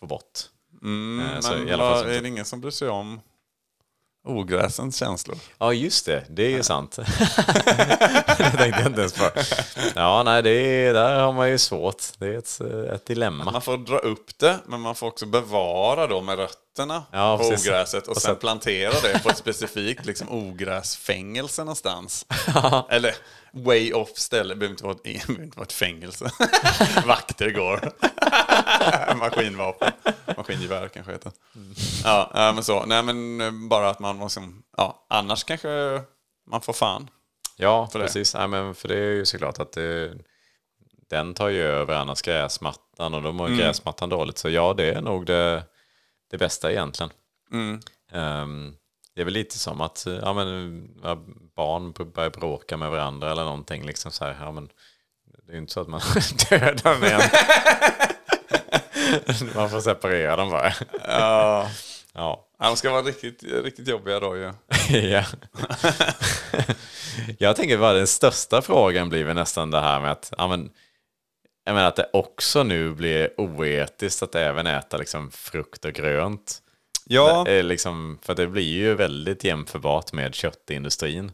få 0.00 0.06
bort. 0.06 0.38
Mm, 0.82 1.20
Eh, 1.26 1.32
men 1.32 1.42
som- 1.42 1.52
är 1.68 2.22
det 2.22 2.28
ingen 2.28 2.44
som 2.44 2.60
bryr 2.60 2.70
sig 2.70 2.88
om 2.88 3.20
ogräsens 4.24 4.96
känslor. 4.96 5.36
Ja, 5.58 5.72
just 5.72 6.06
det. 6.06 6.24
Det 6.28 6.42
är 6.42 6.50
ju 6.50 6.62
sant. 6.62 6.98
det 8.38 8.50
tänkte 8.56 8.80
jag 8.80 8.86
inte 8.86 9.00
ens 9.00 9.12
på. 9.12 9.30
Ja, 9.94 10.22
nej, 10.22 10.42
det 10.42 10.50
är, 10.50 10.94
där 10.94 11.20
har 11.20 11.32
man 11.32 11.50
ju 11.50 11.58
svårt. 11.58 12.02
Det 12.18 12.26
är 12.26 12.38
ett, 12.38 12.60
ett 12.94 13.06
dilemma. 13.06 13.44
Man 13.52 13.62
får 13.62 13.76
dra 13.76 13.98
upp 13.98 14.38
det, 14.38 14.58
men 14.66 14.80
man 14.80 14.94
får 14.94 15.06
också 15.06 15.26
bevara 15.26 16.06
då 16.06 16.20
med 16.20 16.38
rötterna 16.38 17.02
Ja, 17.12 17.38
på 17.38 17.50
precis. 17.50 17.68
ogräset 17.68 18.02
och, 18.06 18.16
Och 18.16 18.22
sen 18.22 18.30
sen- 18.30 18.40
plantera 18.40 18.92
det 19.02 19.22
på 19.22 19.28
ett 19.28 19.36
specifikt 19.44 20.06
liksom, 20.06 20.28
ogräsfängelse 20.30 21.62
någonstans. 21.62 22.26
Eller 22.90 23.14
way 23.52 23.92
off 23.92 24.08
ställe, 24.18 24.54
det 24.54 24.58
behöver 24.58 24.72
inte 24.72 24.84
vara 24.84 24.96
ett, 25.04 25.28
inte 25.28 25.56
vara 25.58 25.64
ett 25.66 25.72
fängelse. 25.72 26.30
Vakter 27.06 27.50
går. 27.50 27.92
Maskinvapen. 29.16 29.92
Maskingevär 30.36 30.88
kanske 30.88 31.12
heter. 31.12 31.32
Ja, 32.04 32.30
ja, 32.34 32.52
men 32.52 32.64
så. 32.64 32.84
Nej, 32.86 33.02
men 33.02 33.40
eh, 33.40 33.50
bara 33.68 33.90
att 33.90 33.98
man 33.98 34.16
måste... 34.16 34.40
Ja, 34.76 35.06
annars 35.08 35.44
kanske 35.44 36.02
man 36.50 36.60
får 36.60 36.72
fan. 36.72 37.10
Ja, 37.56 37.88
För 37.92 38.00
precis. 38.00 38.34
Nej, 38.34 38.48
men 38.48 38.74
för 38.74 38.88
det 38.88 38.94
är 38.98 39.12
ju 39.12 39.26
såklart 39.26 39.58
att 39.58 39.72
det, 39.72 40.14
den 41.10 41.34
tar 41.34 41.48
ju 41.48 41.62
över 41.62 41.94
annars 41.94 42.22
gräsmattan 42.22 43.14
och 43.14 43.22
då 43.22 43.32
mår 43.32 43.46
Mm. 43.46 43.58
gräsmattan 43.58 44.08
dåligt. 44.08 44.38
Så 44.38 44.48
ja, 44.50 44.74
det 44.74 44.90
är 44.92 45.00
nog 45.00 45.26
det, 45.26 45.64
det 46.30 46.38
bästa 46.38 46.70
egentligen. 46.72 47.10
Mm. 47.52 47.80
Ehm, 48.12 48.74
det 49.14 49.20
är 49.20 49.24
väl 49.24 49.34
lite 49.34 49.58
som 49.58 49.80
att 49.80 50.06
ja, 50.22 50.32
men, 50.32 50.88
barn 51.56 51.92
börjar 52.14 52.30
bråka 52.30 52.76
med 52.76 52.90
varandra 52.90 53.30
eller 53.32 53.44
någonting. 53.44 53.86
Liksom 53.86 54.10
så 54.10 54.24
här, 54.24 54.36
ja, 54.40 54.52
men, 54.52 54.68
det 55.46 55.52
är 55.52 55.54
ju 55.54 55.58
inte 55.60 55.72
så 55.72 55.80
att 55.80 55.88
man 55.88 56.00
dödar 56.50 56.98
med 56.98 57.12
en. 57.12 57.20
man 59.54 59.70
får 59.70 59.80
separera 59.80 60.36
dem 60.36 60.50
bara. 60.50 60.72
Ja. 61.08 61.70
Ja. 62.14 62.48
De 62.58 62.76
ska 62.76 62.90
vara 62.90 63.02
riktigt, 63.02 63.42
riktigt 63.42 63.88
jobbiga 63.88 64.20
då 64.20 64.36
ju. 64.36 64.52
ja. 64.98 65.24
jag 67.38 67.56
tänker 67.56 67.78
bara 67.78 67.92
den 67.92 68.06
största 68.06 68.62
frågan 68.62 69.08
blir 69.08 69.24
väl 69.24 69.36
nästan 69.36 69.70
det 69.70 69.80
här 69.80 70.00
med 70.00 70.10
att, 70.10 70.32
ja, 70.38 70.48
men, 70.48 70.70
jag 71.64 71.74
menar 71.74 71.88
att 71.88 71.96
det 71.96 72.10
också 72.12 72.62
nu 72.62 72.90
blir 72.90 73.40
oetiskt 73.40 74.22
att 74.22 74.34
även 74.34 74.66
äta 74.66 74.96
liksom 74.96 75.30
frukt 75.30 75.84
och 75.84 75.92
grönt. 75.92 76.62
Ja. 77.04 77.42
Det 77.46 77.62
liksom, 77.62 78.18
för 78.22 78.34
det 78.34 78.46
blir 78.46 78.72
ju 78.72 78.94
väldigt 78.94 79.44
jämförbart 79.44 80.12
med 80.12 80.34
köttindustrin. 80.34 81.32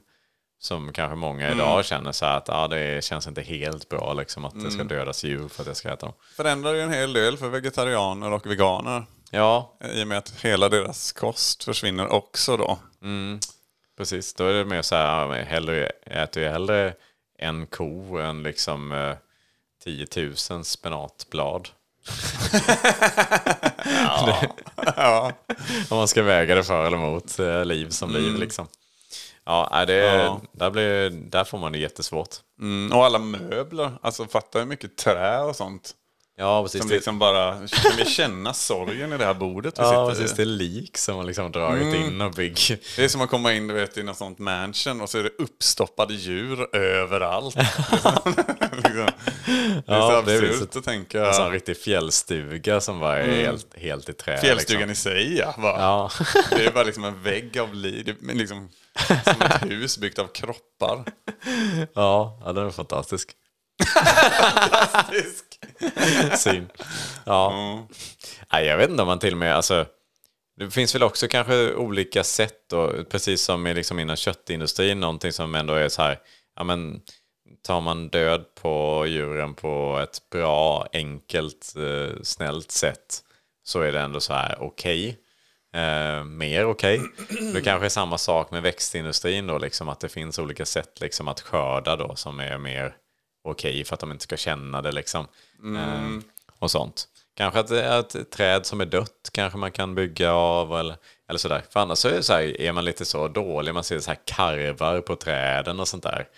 Som 0.63 0.93
kanske 0.93 1.17
många 1.17 1.47
Mm. 1.47 1.59
idag 1.59 1.85
känner 1.85 2.13
så 2.13 2.27
här 2.27 2.37
att 2.37 2.49
ja, 2.49 2.69
det 2.69 3.05
känns 3.05 3.27
inte 3.27 3.43
helt 3.43 3.89
bra 3.89 4.13
liksom, 4.15 4.45
att 4.45 4.53
Mm. 4.53 4.65
det 4.65 4.71
ska 4.71 4.85
dödas 4.85 5.25
djur 5.25 5.49
för 5.49 5.63
att 5.63 5.67
jag 5.67 5.77
ska 5.77 5.89
äta 5.93 6.07
dem. 6.07 6.15
förändrar 6.37 6.75
ju 6.75 6.81
en 6.81 6.93
hel 6.93 7.13
del 7.13 7.37
för 7.37 7.49
vegetarianer 7.49 8.33
och 8.33 8.47
veganer. 8.47 9.05
Ja, 9.31 9.79
I 9.95 10.03
och 10.03 10.09
med 10.09 10.19
att 10.19 10.31
hela 10.45 10.69
deras 10.69 11.13
kost 11.13 11.65
försvinner 11.65 12.09
också 12.13 12.57
då. 12.57 12.79
precis. 13.99 14.35
Då 14.35 14.45
är 14.47 14.53
det 14.55 14.65
mer 14.65 14.83
så 14.83 14.95
här, 14.97 15.05
ja, 15.37 15.43
hellre, 15.45 15.87
äter 16.07 16.43
jag 16.43 16.53
hellre 16.53 16.95
en 17.39 17.67
ko 17.67 18.17
än 18.19 18.43
liksom 18.43 18.93
eh, 18.93 19.15
10 19.85 20.07
000 20.51 20.65
spenatblad. 20.65 21.69
Ja. 24.97 25.33
Om 25.91 25.97
man 25.99 26.09
ska 26.09 26.23
väga 26.23 26.55
det 26.55 26.65
för 26.65 26.87
eller 26.87 26.97
emot 26.97 27.39
eh, 27.39 27.65
liv 27.65 27.89
som 27.91 28.11
liv 28.11 28.35
liksom. 28.35 28.67
Ja, 29.47 29.85
det, 29.87 29.95
Ja. 29.95 30.41
Där, 30.53 30.71
blir, 30.71 31.11
där 31.11 31.45
får 31.45 31.59
man 31.59 31.73
det 31.73 31.79
jättesvårt. 31.79 32.29
Mm, 32.61 32.93
och 32.93 33.05
alla 33.05 33.19
möbler. 33.19 33.93
Alltså 34.03 34.27
fatta 34.27 34.59
hur 34.59 34.67
mycket 34.67 34.97
trä 34.97 35.41
och 35.41 35.57
sånt. 35.57 35.95
Ja, 36.37 36.63
precis. 36.63 36.81
Som 36.81 36.91
liksom 36.91 37.19
bara, 37.19 37.53
kan 37.53 37.97
vi 37.97 38.05
känna 38.05 38.53
sorgen 38.55 39.13
i 39.13 39.19
det 39.19 39.25
här 39.25 39.35
bordet 39.35 39.79
vi 39.79 39.83
Ja, 39.83 39.89
sitter 39.89 40.23
precis. 40.23 40.33
i? 40.33 40.37
Det 40.37 40.43
är 40.43 40.47
lik 40.57 40.97
som 40.99 41.17
har 41.17 41.25
liksom 41.25 41.53
dragit 41.53 41.95
in 41.95 42.21
och 42.21 42.33
byggt. 42.33 42.69
Det 42.97 43.05
är 43.05 43.09
som 43.09 43.21
att 43.21 43.31
komma 43.31 43.53
in 43.53 43.69
du 43.69 43.75
vet, 43.75 43.97
i 43.99 44.03
något 44.03 44.17
sånt 44.17 44.39
mansion 44.39 45.01
och 45.01 45.11
så 45.11 45.19
är 45.19 45.23
det 45.23 45.31
uppstoppade 45.39 46.15
djur 46.15 46.77
överallt. 46.77 47.55
liksom. 47.57 48.35
Det 48.87 49.01
är 49.01 49.83
Ja, 49.87 50.25
så 50.25 50.33
absurt 50.33 50.77
att 50.77 50.85
tänka. 50.85 51.27
En 51.27 51.35
sån 51.35 51.53
riktig 51.53 51.77
fjällstuga 51.77 52.81
som 52.81 53.01
bara 53.01 53.19
är 53.19 53.45
helt, 53.45 53.77
helt 53.79 54.09
i 54.09 54.13
trä. 54.13 54.41
Fjällstugan 54.41 54.89
liksom. 54.89 55.13
i 55.13 55.15
sig 55.15 55.37
ja. 55.39 55.55
Ja. 55.57 56.11
Det 56.51 56.67
är 56.67 56.73
bara 56.73 56.85
liksom 56.85 57.05
en 57.05 57.23
vägg 57.23 57.59
av 57.59 57.75
liv. 57.75 58.17
Liksom 58.21 58.69
som 59.25 59.43
ett 59.43 59.71
hus 59.71 59.99
byggt 59.99 60.19
av 60.19 60.27
kroppar. 60.27 61.05
ja, 61.95 62.43
ja, 62.45 62.53
den 62.53 62.67
är 62.67 62.71
fantastisk. 62.71 63.31
Syn. 66.39 66.69
Ja. 67.25 67.53
Nej, 68.53 68.67
jag 68.67 68.77
vet 68.77 68.91
inte 68.91 69.03
om 69.03 69.09
man 69.09 69.19
till 69.19 69.35
och 69.35 69.39
med, 69.39 69.55
alltså, 69.57 69.87
det 70.57 70.71
finns 70.71 70.95
väl 70.95 71.03
också 71.03 71.29
kanske 71.29 71.75
olika 71.75 72.25
sätt 72.25 72.69
då, 72.71 73.05
precis 73.11 73.43
som 73.43 73.65
liksom 73.65 73.99
inom 73.99 74.17
köttindustrin, 74.17 75.01
någonting 75.01 75.33
som 75.33 75.55
ändå 75.55 75.75
är 75.75 75.89
så 75.89 76.03
här, 76.03 76.19
ja 76.57 76.65
men 76.65 77.01
tar 77.63 77.81
man 77.81 78.09
död 78.09 78.45
på 78.55 79.05
djuren 79.07 79.55
på 79.55 80.01
ett 80.03 80.31
bra, 80.31 80.87
enkelt, 80.93 81.75
eh, 81.77 82.23
snällt 82.23 82.71
sätt 82.71 83.23
så 83.65 83.81
är 83.81 83.93
det 83.93 84.01
ändå 84.01 84.21
så 84.21 84.33
här 84.33 84.57
okej. 84.61 85.19
Eh, 85.75 86.25
mer 86.25 86.67
okej. 86.67 87.01
Det 87.55 87.61
kanske 87.61 87.87
är 87.87 87.91
samma 87.91 88.19
sak 88.19 88.51
med 88.51 88.63
växtindustrin 88.63 89.47
då, 89.47 89.59
liksom 89.59 89.89
att 89.89 90.01
det 90.01 90.09
finns 90.09 90.39
olika 90.39 90.67
sätt 90.67 91.01
liksom 91.01 91.29
att 91.29 91.41
skörda 91.41 91.97
då 91.97 92.17
som 92.17 92.41
är 92.41 92.59
mer 92.59 92.97
okej 93.45 93.85
för 93.85 93.95
att 93.95 94.01
de 94.01 94.13
inte 94.13 94.25
ska 94.25 94.37
känna 94.37 94.83
det 94.83 94.93
liksom. 94.93 95.27
Eh, 95.77 96.23
och 96.59 96.71
sånt. 96.71 97.09
Kanske 97.37 97.61
att 97.61 97.71
är 97.71 98.01
ett 98.01 98.31
träd 98.31 98.67
som 98.67 98.81
är 98.81 98.87
dött 98.87 99.31
kanske 99.33 99.59
man 99.59 99.73
kan 99.73 99.95
bygga 99.95 100.33
av 100.33 100.79
eller, 100.79 100.97
eller 101.31 101.39
sådär. 101.39 101.63
För 101.71 101.81
annars 101.81 101.99
så 101.99 102.09
är, 102.09 102.13
det 102.13 102.23
så 102.23 102.33
här, 102.33 102.61
är 102.61 102.73
man 102.73 102.85
lite 102.85 103.05
så 103.05 103.29
dålig, 103.29 103.75
man 103.75 103.85
ser 103.85 103.99
så 103.99 104.11
här 104.11 104.19
karvar 104.25 105.01
på 105.01 105.17
träden 105.17 105.81
och 105.81 105.89
sånt 105.89 106.03
där. 106.03 106.29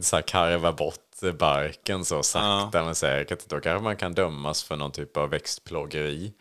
så 0.02 0.16
här 0.16 0.22
karva 0.22 0.72
bort 0.72 0.96
barken 1.38 2.04
så 2.04 2.22
sakta 2.22 2.84
men 2.84 2.94
säkert. 2.94 3.48
Då 3.48 3.60
kanske 3.60 3.84
man 3.84 3.96
kan 3.96 4.14
dömas 4.14 4.62
för 4.62 4.76
någon 4.76 4.92
typ 4.92 5.16
av 5.16 5.30
växtplågeri. 5.30 6.32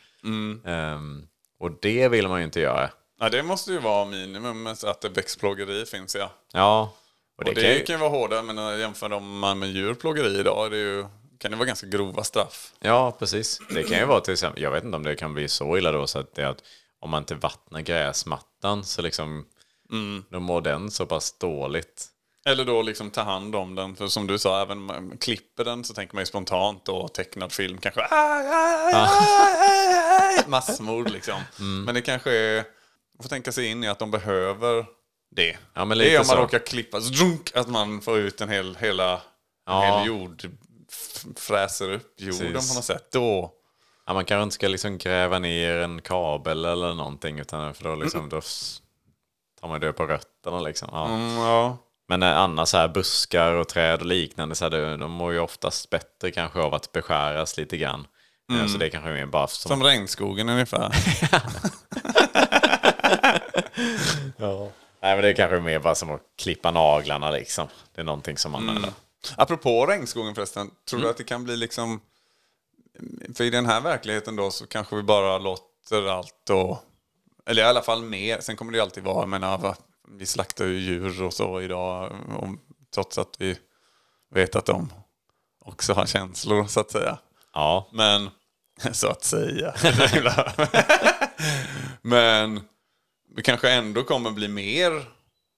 Ehm, 0.65 1.27
och 1.59 1.71
det 1.81 2.07
vill 2.07 2.27
man 2.27 2.39
ju 2.39 2.45
inte 2.45 2.59
göra. 2.59 2.89
Ja, 3.19 3.29
det 3.29 3.43
måste 3.43 3.71
ju 3.71 3.79
vara 3.79 4.05
minimum 4.05 4.67
att 4.67 5.01
det 5.01 5.09
växtplågeri 5.09 5.85
finns 5.85 6.15
ja. 6.15 6.31
Ja, 6.53 6.93
och 7.37 7.43
det, 7.43 7.49
Och 7.49 7.55
det, 7.55 7.61
kan 7.61 7.85
kan, 7.85 7.93
ju, 7.93 7.93
ju 7.93 7.97
vara 7.97 8.09
hårdare, 8.09 8.43
men 8.43 8.79
jämför 8.79 9.19
man 9.19 9.59
med 9.59 9.69
djurplågeri 9.69 10.39
idag 10.39 10.65
är 10.65 10.69
det 10.69 10.77
ju, 10.77 11.05
kan 11.39 11.51
det 11.51 11.57
vara 11.57 11.65
ganska 11.67 11.87
grova 11.87 12.23
straff. 12.23 12.73
Ja, 12.79 13.11
precis. 13.19 13.59
Det 13.69 13.83
kan 13.83 13.97
ju 13.99 14.05
vara 14.05 14.21
till 14.21 14.33
exempel, 14.33 14.63
jag 14.63 14.71
vet 14.71 14.83
inte 14.83 14.97
om 14.97 15.03
det 15.03 15.15
kan 15.15 15.33
bli 15.33 15.47
så 15.49 15.77
illa 15.77 15.91
då 15.91 16.07
så 16.07 16.19
att 16.19 16.35
det 16.35 16.41
är 16.41 16.47
att 16.47 16.63
om 16.99 17.09
man 17.09 17.21
inte 17.23 17.35
vattnar 17.35 17.81
gräsmattan 17.81 18.83
så 18.83 19.01
liksom 19.01 19.45
då 20.29 20.39
mår 20.39 20.61
den 20.61 20.91
så 20.91 21.05
pass 21.05 21.37
dåligt. 21.37 22.07
Eller 22.45 22.65
då 22.65 22.81
liksom 22.81 23.11
ta 23.11 23.21
hand 23.21 23.55
om 23.55 23.75
den. 23.75 23.95
För 23.95 24.07
som 24.07 24.27
du 24.27 24.39
sa, 24.39 24.61
även 24.61 24.77
om 24.77 24.85
man 24.85 25.17
klipper 25.17 25.63
den 25.65 25.83
så 25.83 25.93
tänker 25.93 26.15
man 26.15 26.21
ju 26.21 26.25
spontant 26.25 26.85
då 26.85 27.07
tecknad 27.07 27.51
film 27.51 27.77
kanske. 27.77 28.01
Aj, 28.01 28.47
aj, 28.47 28.93
aj. 28.93 30.43
Massmord 30.47 31.09
liksom. 31.11 31.41
Men 31.85 31.95
det 31.95 32.01
kanske 32.01 32.31
är, 32.31 32.55
man 33.17 33.23
får 33.23 33.29
tänka 33.29 33.51
sig 33.51 33.65
in 33.65 33.83
i 33.83 33.87
att 33.87 33.99
de 33.99 34.11
behöver 34.11 34.85
det. 35.35 35.57
Ja, 35.73 35.85
det 35.85 36.09
är 36.09 36.09
om 36.11 36.15
man 36.17 36.25
så. 36.25 36.35
råkar 36.35 36.59
klippa, 36.59 37.01
zunk, 37.01 37.51
att 37.55 37.67
man 37.67 38.01
får 38.01 38.17
ut 38.17 38.41
en 38.41 38.49
hel, 38.49 38.75
hela, 38.79 39.13
en 39.13 39.19
Ja. 39.65 39.97
hel 39.99 40.07
jord, 40.07 40.49
fräser 41.35 41.91
upp 41.93 42.13
jorden 42.17 42.53
Precis. 42.53 42.69
på 42.69 42.75
något 42.75 42.85
sätt. 42.85 43.11
Då, 43.11 43.53
Ja, 44.05 44.13
man 44.13 44.25
kanske 44.25 44.43
inte 44.43 44.53
ska 44.53 44.67
liksom 44.67 44.97
gräva 44.97 45.39
ner 45.39 45.75
en 45.75 46.01
kabel 46.01 46.65
eller 46.65 46.93
någonting 46.93 47.39
utan 47.39 47.73
för 47.73 47.83
då, 47.83 47.95
liksom, 47.95 48.29
då 48.29 48.37
s- 48.37 48.81
tar 49.61 49.67
man 49.67 49.81
det 49.81 49.93
på 49.93 50.05
rötterna. 50.05 50.59
Liksom. 50.59 50.89
Ja. 50.91 51.05
mm, 51.07 51.37
ja. 51.37 51.77
Men 52.07 52.23
eh, 52.23 52.37
annars 52.37 52.73
här 52.73 52.87
buskar 52.87 53.53
och 53.53 53.67
träd 53.67 53.99
och 53.99 54.05
liknande 54.05 54.55
så 54.55 54.65
här, 54.65 54.69
de, 54.69 54.99
de 54.99 55.11
mår 55.11 55.33
ju 55.33 55.39
oftast 55.39 55.89
bättre 55.89 56.31
kanske 56.31 56.59
av 56.59 56.73
att 56.73 56.91
beskäras 56.91 57.57
lite 57.57 57.77
grann. 57.77 58.07
Eh, 58.51 58.67
Så 58.67 58.77
det 58.77 58.89
kanske 58.89 59.09
är 59.09 59.13
mer 59.13 59.25
bara 59.25 59.47
som... 59.47 59.69
Som 59.69 59.83
regnskogen 59.83 60.49
ungefär. 60.49 60.91
ja. 64.37 64.69
Nej 65.01 65.15
men 65.15 65.21
det 65.21 65.29
är 65.29 65.33
kanske 65.33 65.59
mer 65.59 65.79
bara 65.79 65.95
som 65.95 66.11
att 66.11 66.21
klippa 66.41 66.71
naglarna 66.71 67.31
liksom. 67.31 67.67
Det 67.95 68.01
är 68.01 68.05
någonting 68.05 68.37
som 68.37 68.51
man... 68.51 68.85
Apropå 69.37 69.85
regnskogen 69.85 70.35
förresten, 70.35 70.71
tror 70.89 70.97
Mm. 70.99 71.03
du 71.03 71.09
att 71.11 71.17
det 71.17 71.23
kan 71.23 71.43
bli 71.43 71.57
liksom... 71.57 72.01
För 73.35 73.43
i 73.43 73.49
den 73.49 73.65
här 73.65 73.81
verkligheten 73.81 74.35
då 74.35 74.51
så 74.51 74.67
kanske 74.67 74.95
vi 74.95 75.03
bara 75.03 75.37
låter 75.37 76.07
allt 76.07 76.49
och... 76.49 76.77
Eller 77.45 77.61
i 77.61 77.65
alla 77.65 77.81
fall 77.81 78.03
mer. 78.03 78.39
Sen 78.41 78.55
kommer 78.55 78.71
det 78.71 78.77
ju 78.77 78.81
alltid 78.81 79.03
vara, 79.03 79.25
menar, 79.25 79.57
va, 79.57 79.75
vi 80.07 80.25
slaktar 80.25 80.65
ju 80.65 80.79
djur 80.79 81.23
och 81.23 81.33
så 81.33 81.61
idag. 81.61 82.15
Om, 82.39 82.59
trots 82.93 83.17
att 83.17 83.35
vi 83.39 83.57
vet 84.35 84.55
att 84.55 84.65
de 84.65 84.93
också 85.65 85.93
har 85.93 86.05
känslor 86.05 86.65
så 86.67 86.79
att 86.79 86.91
säga. 86.91 87.17
Ja. 87.53 87.89
Men, 87.93 88.29
så 88.91 89.07
att 89.07 89.23
säga. 89.23 89.73
Men 92.01 92.61
det 93.35 93.41
kanske 93.41 93.71
ändå 93.71 94.03
kommer 94.03 94.31
bli 94.31 94.47
mer 94.47 94.91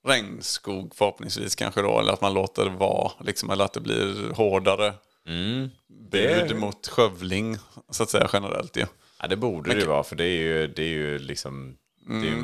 regnskog 0.04 0.94
förhoppningsvis 0.94 1.54
kanske 1.54 1.82
då. 1.82 2.00
Eller 2.00 2.12
att 2.12 2.20
man 2.20 2.34
låter 2.34 2.64
det 2.64 2.70
vara, 2.76 3.12
liksom, 3.24 3.50
eller 3.50 3.64
att 3.64 3.72
det 3.72 3.80
blir 3.80 4.30
hårdare 4.34 4.94
bud 5.88 6.48
Det- 6.48 6.54
mot 6.54 6.88
skövling 6.88 7.56
så 7.90 8.02
att 8.02 8.10
säga 8.10 8.30
generellt 8.32 8.76
ju. 8.76 8.86
Ja, 9.20 9.26
det 9.26 9.36
borde 9.36 9.74
det 9.74 9.80
ju 9.80 9.86
vara, 9.86 10.04
för 10.04 10.16
det 10.16 10.24
är 10.24 10.40
ju, 10.42 10.66
det 10.66 10.82
är 10.82 10.88
ju 10.88 11.18
liksom 11.18 11.76
Det 12.06 12.14
är 12.14 12.24
ju 12.24 12.36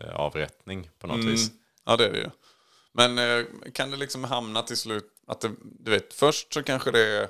massavrättning 0.00 0.90
på 0.98 1.06
något 1.06 1.24
vis. 1.24 1.50
Ja, 1.84 1.96
det 1.96 2.06
är 2.06 2.12
det 2.12 2.18
ju. 2.18 2.30
Men 2.92 3.18
eh, 3.18 3.44
kan 3.72 3.90
det 3.90 3.96
liksom 3.96 4.24
hamna 4.24 4.62
till 4.62 4.76
slut 4.76 5.12
att 5.26 5.40
det, 5.40 5.50
du 5.80 5.90
vet, 5.90 6.14
först 6.14 6.52
så 6.54 6.62
kanske 6.62 6.90
det 6.90 7.06
är 7.06 7.28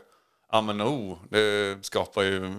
Ja 0.52 0.60
men 0.60 0.82
oh, 0.82 1.18
det 1.30 1.78
skapar 1.82 2.22
ju, 2.22 2.54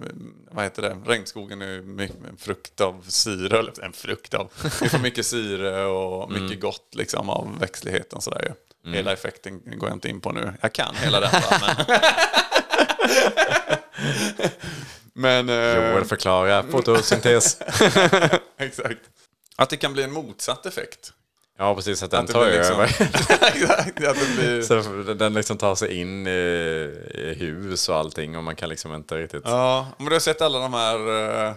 vad 0.50 0.64
heter 0.64 0.82
det, 0.82 0.96
regnskogen 1.06 1.62
är 1.62 1.66
ju 1.66 2.08
en 2.28 2.36
frukt 2.38 2.80
av 2.80 3.04
syre, 3.08 3.58
eller 3.58 3.84
en 3.84 3.92
frukt 3.92 4.34
av, 4.34 4.52
det 4.62 4.88
får 4.88 4.98
mycket 4.98 5.26
syre 5.26 5.84
och 5.84 6.32
mycket 6.32 6.60
gott 6.60 6.94
liksom 6.94 7.30
av 7.30 7.58
växtligheten 7.58 8.20
sådär 8.20 8.42
ju. 8.48 8.52
Hela 8.92 9.12
effekten 9.12 9.78
går 9.78 9.88
jag 9.88 9.96
inte 9.96 10.08
in 10.08 10.20
på 10.20 10.32
nu, 10.32 10.54
jag 10.60 10.72
kan 10.72 10.94
hela 10.94 11.20
den 11.20 11.30
men... 11.60 11.86
men 15.48 15.48
eh, 15.48 16.04
förklarar 16.04 16.62
fotosyntes. 16.62 17.60
exakt. 18.58 19.00
Att 19.56 19.70
det 19.70 19.76
kan 19.76 19.92
bli 19.92 20.02
en 20.02 20.12
motsatt 20.12 20.66
effekt. 20.66 21.12
Ja, 21.58 21.74
precis. 21.74 22.02
Att 22.02 22.10
den 22.10 22.24
Att 22.24 22.30
tar 22.30 22.50
liksom- 22.50 22.74
över. 22.74 22.84
exakt, 23.54 24.04
att 24.04 24.16
det 24.16 24.36
blir... 24.36 24.62
Så 24.62 25.14
den 25.14 25.34
liksom 25.34 25.58
tar 25.58 25.74
sig 25.74 26.00
in 26.00 26.26
i, 26.26 26.30
i 27.14 27.34
hus 27.38 27.88
och 27.88 27.96
allting 27.96 28.36
och 28.36 28.44
man 28.44 28.56
kan 28.56 28.68
liksom 28.68 28.94
inte 28.94 29.18
riktigt... 29.18 29.42
Ja, 29.44 29.88
men 29.98 30.06
du 30.06 30.12
har 30.12 30.20
sett 30.20 30.40
alla 30.40 30.58
de 30.58 30.74
här 30.74 31.08
uh, 31.48 31.54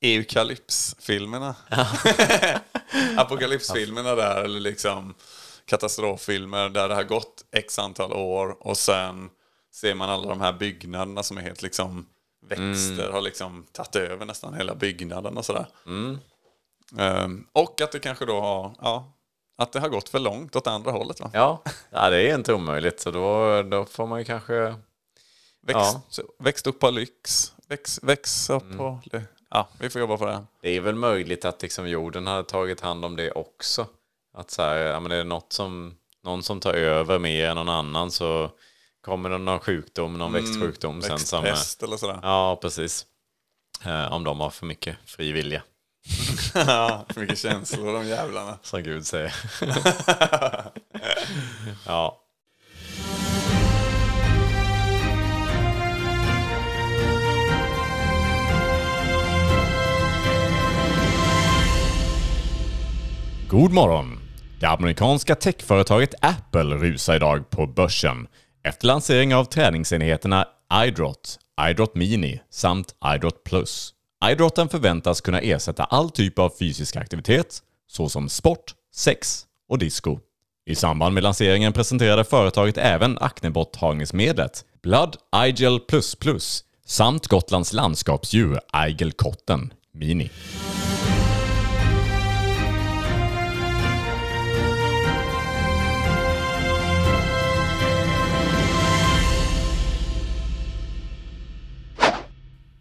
eukalypsfilmerna? 0.00 1.54
Apokalypsfilmerna 3.16 4.14
där, 4.14 4.44
eller 4.44 4.60
liksom 4.60 5.14
katastroffilmer 5.64 6.68
där 6.68 6.88
det 6.88 6.94
har 6.94 7.04
gått 7.04 7.44
x 7.52 7.78
antal 7.78 8.12
år 8.12 8.56
och 8.60 8.76
sen 8.76 9.30
ser 9.74 9.94
man 9.94 10.10
alla 10.10 10.28
de 10.28 10.40
här 10.40 10.52
byggnaderna 10.52 11.22
som 11.22 11.38
är 11.38 11.42
helt 11.42 11.62
liksom 11.62 12.06
växter 12.48 13.10
har 13.10 13.20
liksom 13.20 13.66
tagit 13.72 13.96
över 13.96 14.26
nästan 14.26 14.54
hela 14.54 14.74
byggnaden 14.74 15.38
och 15.38 15.44
sådär. 15.44 15.66
Ehm, 16.98 17.46
och 17.52 17.80
att 17.80 17.92
det 17.92 17.98
kanske 17.98 18.26
då 18.26 18.40
har, 18.40 18.74
ja, 18.80 19.12
att 19.58 19.72
det 19.72 19.80
har 19.80 19.88
gått 19.88 20.08
för 20.08 20.18
långt 20.18 20.56
åt 20.56 20.66
andra 20.66 20.90
hållet 20.90 21.20
va? 21.20 21.30
Ja, 21.34 21.62
ja, 21.90 22.10
det 22.10 22.30
är 22.30 22.34
inte 22.34 22.54
omöjligt. 22.54 23.00
Så 23.00 23.10
då, 23.10 23.62
då 23.62 23.84
får 23.84 24.06
man 24.06 24.18
ju 24.18 24.24
kanske... 24.24 24.74
Växt, 25.66 26.18
Ja. 26.18 26.24
växt 26.38 26.66
upp 26.66 26.80
på 26.80 26.90
lyx, 26.90 27.52
väx, 27.68 28.00
växa 28.02 28.60
på... 28.60 29.00
Ja, 29.50 29.68
vi 29.78 29.90
får 29.90 30.00
jobba 30.00 30.16
på 30.16 30.26
det. 30.26 30.44
Det 30.60 30.70
är 30.76 30.80
väl 30.80 30.94
möjligt 30.94 31.44
att 31.44 31.62
liksom 31.62 31.88
jorden 31.88 32.26
hade 32.26 32.44
tagit 32.44 32.80
hand 32.80 33.04
om 33.04 33.16
det 33.16 33.30
också. 33.32 33.86
Att 34.34 34.50
så 34.50 34.62
här, 34.62 34.76
ja, 34.76 35.00
men 35.00 35.10
det 35.10 35.16
är 35.16 35.24
något 35.24 35.52
som, 35.52 35.94
någon 36.24 36.42
som 36.42 36.60
tar 36.60 36.74
över 36.74 37.18
mer 37.18 37.48
än 37.48 37.56
någon 37.56 37.68
annan 37.68 38.10
så 38.10 38.50
kommer 39.00 39.30
det 39.30 39.38
någon 39.38 39.60
sjukdom, 39.60 40.18
någon 40.18 40.32
växtsjukdom 40.32 41.02
sen. 41.02 41.10
Växtpest 41.42 41.82
eller 41.82 41.96
sådär. 41.96 42.20
Ja, 42.22 42.58
precis. 42.62 43.06
Eh, 43.84 44.12
om 44.12 44.24
de 44.24 44.40
har 44.40 44.50
för 44.50 44.66
mycket 44.66 44.96
fri 45.06 45.32
vilja, 45.32 45.62
Ja, 46.66 47.06
för 47.08 47.20
mycket 47.20 47.38
känslor 47.42 47.92
de 47.92 48.08
jävlarna. 48.08 48.58
som 48.62 48.82
Gud 48.82 49.06
säger. 49.06 49.34
ja. 51.86 52.18
God 63.50 63.72
morgon! 63.72 64.18
Det 64.60 64.66
amerikanska 64.66 65.34
techföretaget 65.34 66.14
Apple 66.20 66.74
rusar 66.76 67.16
idag 67.16 67.50
på 67.50 67.66
börsen 67.66 68.26
efter 68.64 68.86
lansering 68.86 69.34
av 69.34 69.44
träningsenheterna 69.44 70.46
iDrot, 70.86 71.38
iDrot 71.70 71.94
Mini 71.94 72.40
samt 72.50 72.94
iDrot 73.14 73.44
Plus. 73.44 73.94
Idrotten 74.30 74.68
förväntas 74.68 75.20
kunna 75.20 75.40
ersätta 75.40 75.84
all 75.84 76.10
typ 76.10 76.38
av 76.38 76.52
fysisk 76.58 76.96
aktivitet 76.96 77.62
såsom 77.88 78.28
sport, 78.28 78.74
sex 78.94 79.46
och 79.68 79.78
disco. 79.78 80.18
I 80.66 80.74
samband 80.74 81.14
med 81.14 81.22
lanseringen 81.22 81.72
presenterade 81.72 82.24
företaget 82.24 82.78
även 82.78 83.18
akneborttagningsmedlet 83.18 84.64
Blood 84.82 85.16
Igel 85.46 85.80
samt 86.86 87.26
Gotlands 87.26 87.72
landskapsdjur 87.72 88.60
Igelkotten 88.88 89.72
Mini. 89.94 90.30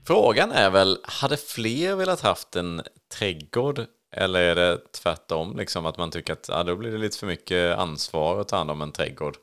Frågan 0.05 0.51
är 0.51 0.69
väl, 0.69 0.99
hade 1.03 1.37
fler 1.37 1.95
velat 1.95 2.21
haft 2.21 2.55
en 2.55 2.81
trädgård? 3.13 3.85
Eller 4.15 4.41
är 4.41 4.55
det 4.55 4.91
tvärtom, 4.93 5.57
liksom 5.57 5.85
att 5.85 5.97
man 5.97 6.11
tycker 6.11 6.33
att 6.33 6.47
ja, 6.49 6.63
då 6.63 6.75
blir 6.75 6.91
det 6.91 6.97
lite 6.97 7.17
för 7.17 7.27
mycket 7.27 7.77
ansvar 7.77 8.39
att 8.41 8.47
ta 8.47 8.57
hand 8.57 8.71
om 8.71 8.81
en 8.81 8.91
trädgård? 8.91 9.37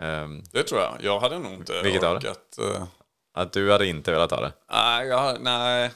Ehm, 0.00 0.42
Det 0.52 0.62
tror 0.62 0.80
jag. 0.80 0.96
Jag 1.00 1.20
hade 1.20 1.38
nog 1.38 1.52
inte 1.52 1.82
Vilket 1.82 2.02
orkat... 2.02 2.58
eh, 2.58 2.84
att 3.34 3.52
du 3.52 3.72
hade 3.72 3.86
inte 3.86 4.10
velat 4.10 4.30
ha 4.30 4.40
det? 4.40 4.52
nej, 4.72 5.06
jag, 5.08 5.40
nej. 5.40 5.90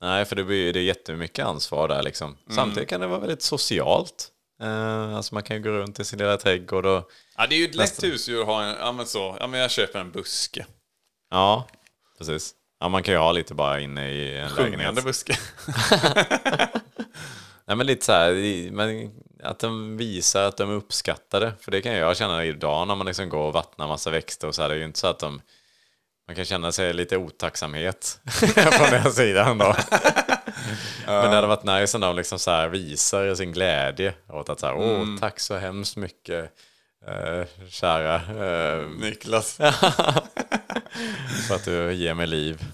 Nej, 0.00 0.24
för 0.24 0.36
det 0.36 0.44
blir 0.44 0.72
det 0.72 0.78
är 0.80 0.84
jättemycket 0.84 1.46
ansvar 1.46 1.88
där 1.88 2.02
liksom. 2.02 2.36
Samtidigt 2.50 2.88
kan 2.88 3.00
det 3.00 3.06
vara 3.06 3.20
väldigt 3.20 3.42
socialt. 3.42 4.28
Eh, 4.62 5.16
alltså 5.16 5.34
man 5.34 5.42
kan 5.42 5.56
ju 5.56 5.62
gå 5.62 5.70
runt 5.70 6.00
i 6.00 6.04
sin 6.04 6.18
lilla 6.18 6.36
trädgård 6.36 6.86
och... 6.86 7.10
Ja, 7.36 7.46
det 7.46 7.54
är 7.54 7.58
ju 7.58 7.64
ett 7.64 7.74
lätt 7.74 8.04
husdjur 8.04 8.40
att 8.40 8.46
ha 8.46 8.62
en... 8.64 8.76
Ja, 8.80 8.92
men 8.92 9.06
så. 9.06 9.36
Ja, 9.40 9.46
men 9.46 9.60
jag 9.60 9.70
köper 9.70 9.98
en 9.98 10.10
buske. 10.10 10.66
Ja, 11.30 11.68
precis. 12.18 12.54
Ja, 12.80 12.88
man 12.88 13.02
kan 13.02 13.14
ju 13.14 13.18
ha 13.18 13.32
lite 13.32 13.54
bara 13.54 13.80
inne 13.80 14.10
i 14.10 14.38
en 14.38 14.48
Sjungande 14.48 14.76
lägenhet. 14.78 15.04
buske. 15.04 15.38
Nej, 17.66 17.76
men 17.76 17.86
lite 17.86 18.04
så 18.04 18.12
här, 18.12 18.70
men 18.70 19.10
att 19.42 19.58
de 19.58 19.96
visar 19.96 20.42
att 20.44 20.56
de 20.56 20.70
uppskattar 20.70 21.40
det. 21.40 21.52
För 21.60 21.70
det 21.70 21.82
kan 21.82 21.92
jag 21.94 22.16
känna 22.16 22.44
idag 22.44 22.88
när 22.88 22.94
man 22.94 23.06
liksom 23.06 23.28
går 23.28 23.46
och 23.46 23.52
vattnar 23.52 23.88
massa 23.88 24.10
växter 24.10 24.48
och 24.48 24.54
så 24.54 24.62
här. 24.62 24.68
Det 24.68 24.74
är 24.74 24.78
ju 24.78 24.84
inte 24.84 24.98
så 24.98 25.06
att 25.06 25.18
de... 25.18 25.40
Man 26.26 26.36
kan 26.36 26.44
känna 26.44 26.72
sig 26.72 26.92
lite 26.92 27.16
otacksamhet 27.16 28.20
från 28.72 28.90
den 28.90 29.12
sidan 29.12 29.58
då. 29.58 29.76
Men 31.06 31.30
det 31.30 31.36
hade 31.36 31.46
varit 31.46 31.64
nice 31.64 31.96
om 31.96 32.00
de 32.00 32.16
liksom 32.16 32.38
så 32.38 32.68
visar 32.68 33.34
sin 33.34 33.52
glädje 33.52 34.14
åt 34.28 34.48
att 34.48 34.60
så 34.60 34.66
här, 34.66 34.74
åh, 34.74 35.06
tack 35.20 35.40
så 35.40 35.56
hemskt 35.56 35.96
mycket, 35.96 36.52
eh, 37.06 37.46
kära, 37.68 38.14
eh, 38.14 38.88
Niklas. 38.88 39.56
för 41.48 41.54
att 41.54 41.64
du 41.64 41.92
ger 41.92 42.14
mig 42.14 42.26
liv. 42.26 42.64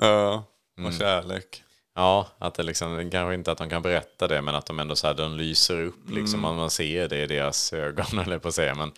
Ja, 0.00 0.44
och 0.86 0.92
kärlek. 0.92 1.62
Ja, 1.94 2.28
att 2.38 2.54
det 2.54 2.62
liksom, 2.62 3.10
kanske 3.10 3.34
inte 3.34 3.52
att 3.52 3.58
de 3.58 3.70
kan 3.70 3.82
berätta 3.82 4.28
det, 4.28 4.42
men 4.42 4.54
att 4.54 4.66
de 4.66 4.80
ändå 4.80 4.96
så 4.96 5.06
här, 5.06 5.14
de 5.14 5.36
lyser 5.36 5.80
upp, 5.80 6.10
liksom, 6.10 6.40
man, 6.40 6.56
man 6.56 6.70
ser 6.70 7.08
det 7.08 7.22
i 7.22 7.26
deras 7.26 7.72
ögon, 7.72 8.18
eller 8.24 8.38
på 8.38 8.48
att 8.48 8.54
säga, 8.54 8.74
men 8.74 8.92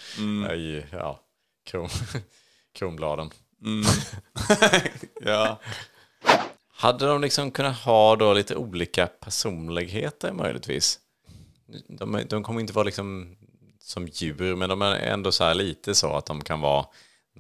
i, 0.51 0.85
ja, 0.91 1.21
kron, 1.65 1.89
kronbladen. 2.75 3.31
Ja. 5.25 5.61
Hade 6.75 7.07
de 7.07 7.21
liksom 7.21 7.51
kunnat 7.51 7.77
ha 7.77 8.17
då 8.17 8.33
lite 8.33 8.57
olika 8.57 9.07
personligheter 9.07 10.33
möjligtvis? 10.33 10.99
De, 11.89 12.23
de 12.29 12.43
kommer 12.43 12.61
inte 12.61 12.73
vara 12.73 12.85
liksom 12.85 13.37
som 13.93 14.07
djur, 14.07 14.57
men 14.57 14.69
de 14.69 14.83
är 14.83 14.95
ändå 14.95 15.33
så 15.33 15.45
här 15.45 15.55
lite 15.55 15.95
så 15.95 16.17
att 16.17 16.27
de 16.27 16.45
kan 16.45 16.61
vara, 16.61 16.87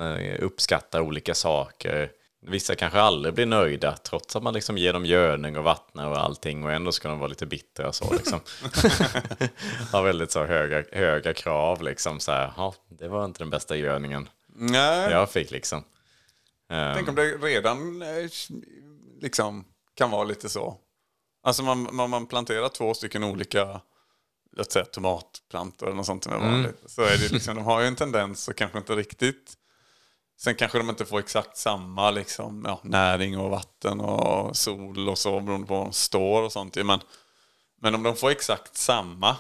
eh, 0.00 0.44
uppskatta 0.44 1.02
olika 1.02 1.34
saker. 1.34 2.10
Vissa 2.46 2.74
kanske 2.74 3.00
aldrig 3.00 3.34
blir 3.34 3.46
nöjda, 3.46 3.96
trots 3.96 4.36
att 4.36 4.42
man 4.42 4.54
liksom 4.54 4.78
ger 4.78 4.92
dem 4.92 5.06
gödning 5.06 5.58
och 5.58 5.64
vattna 5.64 6.08
och 6.08 6.16
allting, 6.16 6.64
och 6.64 6.72
ändå 6.72 6.92
ska 6.92 7.08
de 7.08 7.18
vara 7.18 7.28
lite 7.28 7.46
bittra 7.46 7.92
så 7.92 8.12
liksom. 8.12 8.40
Har 9.92 10.02
väldigt 10.02 10.30
så 10.30 10.44
höga, 10.44 10.84
höga 10.92 11.34
krav 11.34 11.82
liksom 11.82 12.20
så 12.20 12.32
här, 12.32 12.52
ja, 12.56 12.74
det 12.88 13.08
var 13.08 13.24
inte 13.24 13.38
den 13.38 13.50
bästa 13.50 13.76
gödningen 13.76 14.28
Nej. 14.54 15.10
jag 15.10 15.30
fick 15.30 15.50
liksom. 15.50 15.84
Eh, 16.70 16.94
Tänk 16.94 17.08
om 17.08 17.14
det 17.14 17.22
redan 17.22 18.02
eh, 18.02 18.30
liksom 19.20 19.64
kan 19.94 20.10
vara 20.10 20.24
lite 20.24 20.48
så. 20.48 20.76
Alltså 21.42 21.62
man, 21.62 21.88
man, 21.92 22.10
man 22.10 22.26
planterar 22.26 22.68
två 22.68 22.94
stycken 22.94 23.24
olika 23.24 23.80
låt 24.52 24.72
säga 24.72 24.84
tomatplantor 24.84 25.86
eller 25.86 25.96
något 25.96 26.06
sånt 26.06 26.24
som 26.24 26.32
är 26.32 26.38
vanligt. 26.38 26.82
Så 26.86 27.02
är 27.02 27.18
det 27.18 27.32
liksom, 27.32 27.54
de 27.54 27.64
har 27.64 27.80
ju 27.80 27.86
en 27.86 27.96
tendens 27.96 28.48
att 28.48 28.56
kanske 28.56 28.78
inte 28.78 28.94
riktigt 28.94 29.56
Sen 30.40 30.54
kanske 30.54 30.78
de 30.78 30.90
inte 30.90 31.04
får 31.04 31.18
exakt 31.18 31.56
samma 31.56 32.10
liksom, 32.10 32.64
ja, 32.66 32.80
näring 32.82 33.38
och 33.38 33.50
vatten 33.50 34.00
och 34.00 34.56
sol 34.56 35.08
och 35.08 35.18
så 35.18 35.40
beroende 35.40 35.66
på 35.66 35.74
var 35.74 35.84
de 35.84 35.92
står 35.92 36.42
och 36.42 36.52
sånt. 36.52 36.76
Men, 36.84 37.00
men 37.80 37.94
om 37.94 38.02
de 38.02 38.16
får 38.16 38.30
exakt 38.30 38.76
samma. 38.76 39.36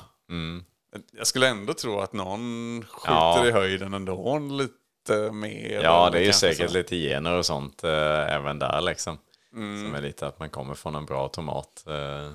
Jag 1.12 1.26
skulle 1.26 1.48
ändå 1.48 1.74
tro 1.74 2.00
att 2.00 2.12
någon 2.12 2.84
skjuter 2.88 3.12
Ja. 3.14 3.46
i 3.46 3.50
höjden 3.50 3.94
ändå 3.94 4.38
lite 4.38 5.32
mer. 5.32 5.80
Ja, 5.82 6.10
det 6.10 6.18
är 6.18 6.22
ju 6.22 6.32
säkert 6.32 6.70
så. 6.70 6.76
lite 6.76 6.96
gener 6.96 7.38
och 7.38 7.46
sånt 7.46 7.84
eh, 7.84 8.34
även 8.34 8.58
där 8.58 8.80
liksom. 8.80 9.18
Som 9.52 9.94
är 9.94 10.00
lite 10.00 10.26
att 10.26 10.38
man 10.38 10.50
kommer 10.50 10.74
från 10.74 10.94
en 10.94 11.04
bra 11.06 11.28
tomat 11.28 11.84
eh, 11.86 12.30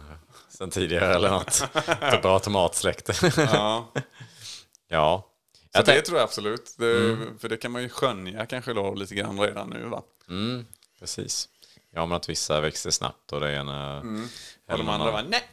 sen 0.49 0.69
tidigare 0.69 1.15
eller 1.15 1.29
något. 1.29 1.63
Ett 2.01 2.21
bra 2.21 2.39
tomatsläkte. 2.39 3.13
Ja. 3.37 3.91
ja. 4.87 5.27
Så 5.75 5.81
det 5.81 6.01
tror 6.01 6.17
jag 6.17 6.23
absolut. 6.23 6.75
Det, 6.77 7.17
För 7.39 7.49
det 7.49 7.57
kan 7.57 7.71
man 7.71 7.81
ju 7.81 7.89
skönja 7.89 8.45
kanske 8.45 8.73
då 8.73 8.93
lite 8.93 9.15
grann 9.15 9.39
redan 9.39 9.69
nu 9.69 9.85
va? 9.85 10.03
mm, 10.29 10.65
precis. 10.99 11.49
Ja, 11.93 12.05
men 12.05 12.15
att 12.15 12.29
vissa 12.29 12.61
växer 12.61 12.91
snabbt 12.91 13.31
och 13.31 13.39
det 13.39 13.53
ena... 13.53 13.97
Mm. 13.97 14.27
Och 14.67 14.73
eller 14.73 14.83
de 14.83 14.89
andra 14.89 15.11
bara 15.11 15.23
nej. 15.23 15.43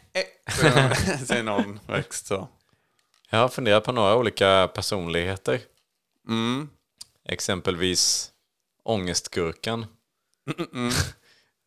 Säger 1.26 1.42
någon 1.42 1.80
växt 1.86 2.26
så. 2.26 2.48
Jag 3.30 3.38
har 3.38 3.48
funderat 3.48 3.84
på 3.84 3.92
några 3.92 4.16
olika 4.16 4.68
personligheter. 4.74 5.60
Mm. 6.28 6.68
Exempelvis 7.28 8.32
ångestgurkan. 8.82 9.86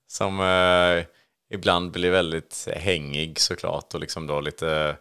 Som 0.07 0.39
eh, 0.39 1.05
ibland 1.53 1.91
blir 1.91 2.11
väldigt 2.11 2.67
hängig 2.75 3.39
såklart 3.39 3.93
och 3.93 3.99
liksom 3.99 4.27
då 4.27 4.41
lite 4.41 4.97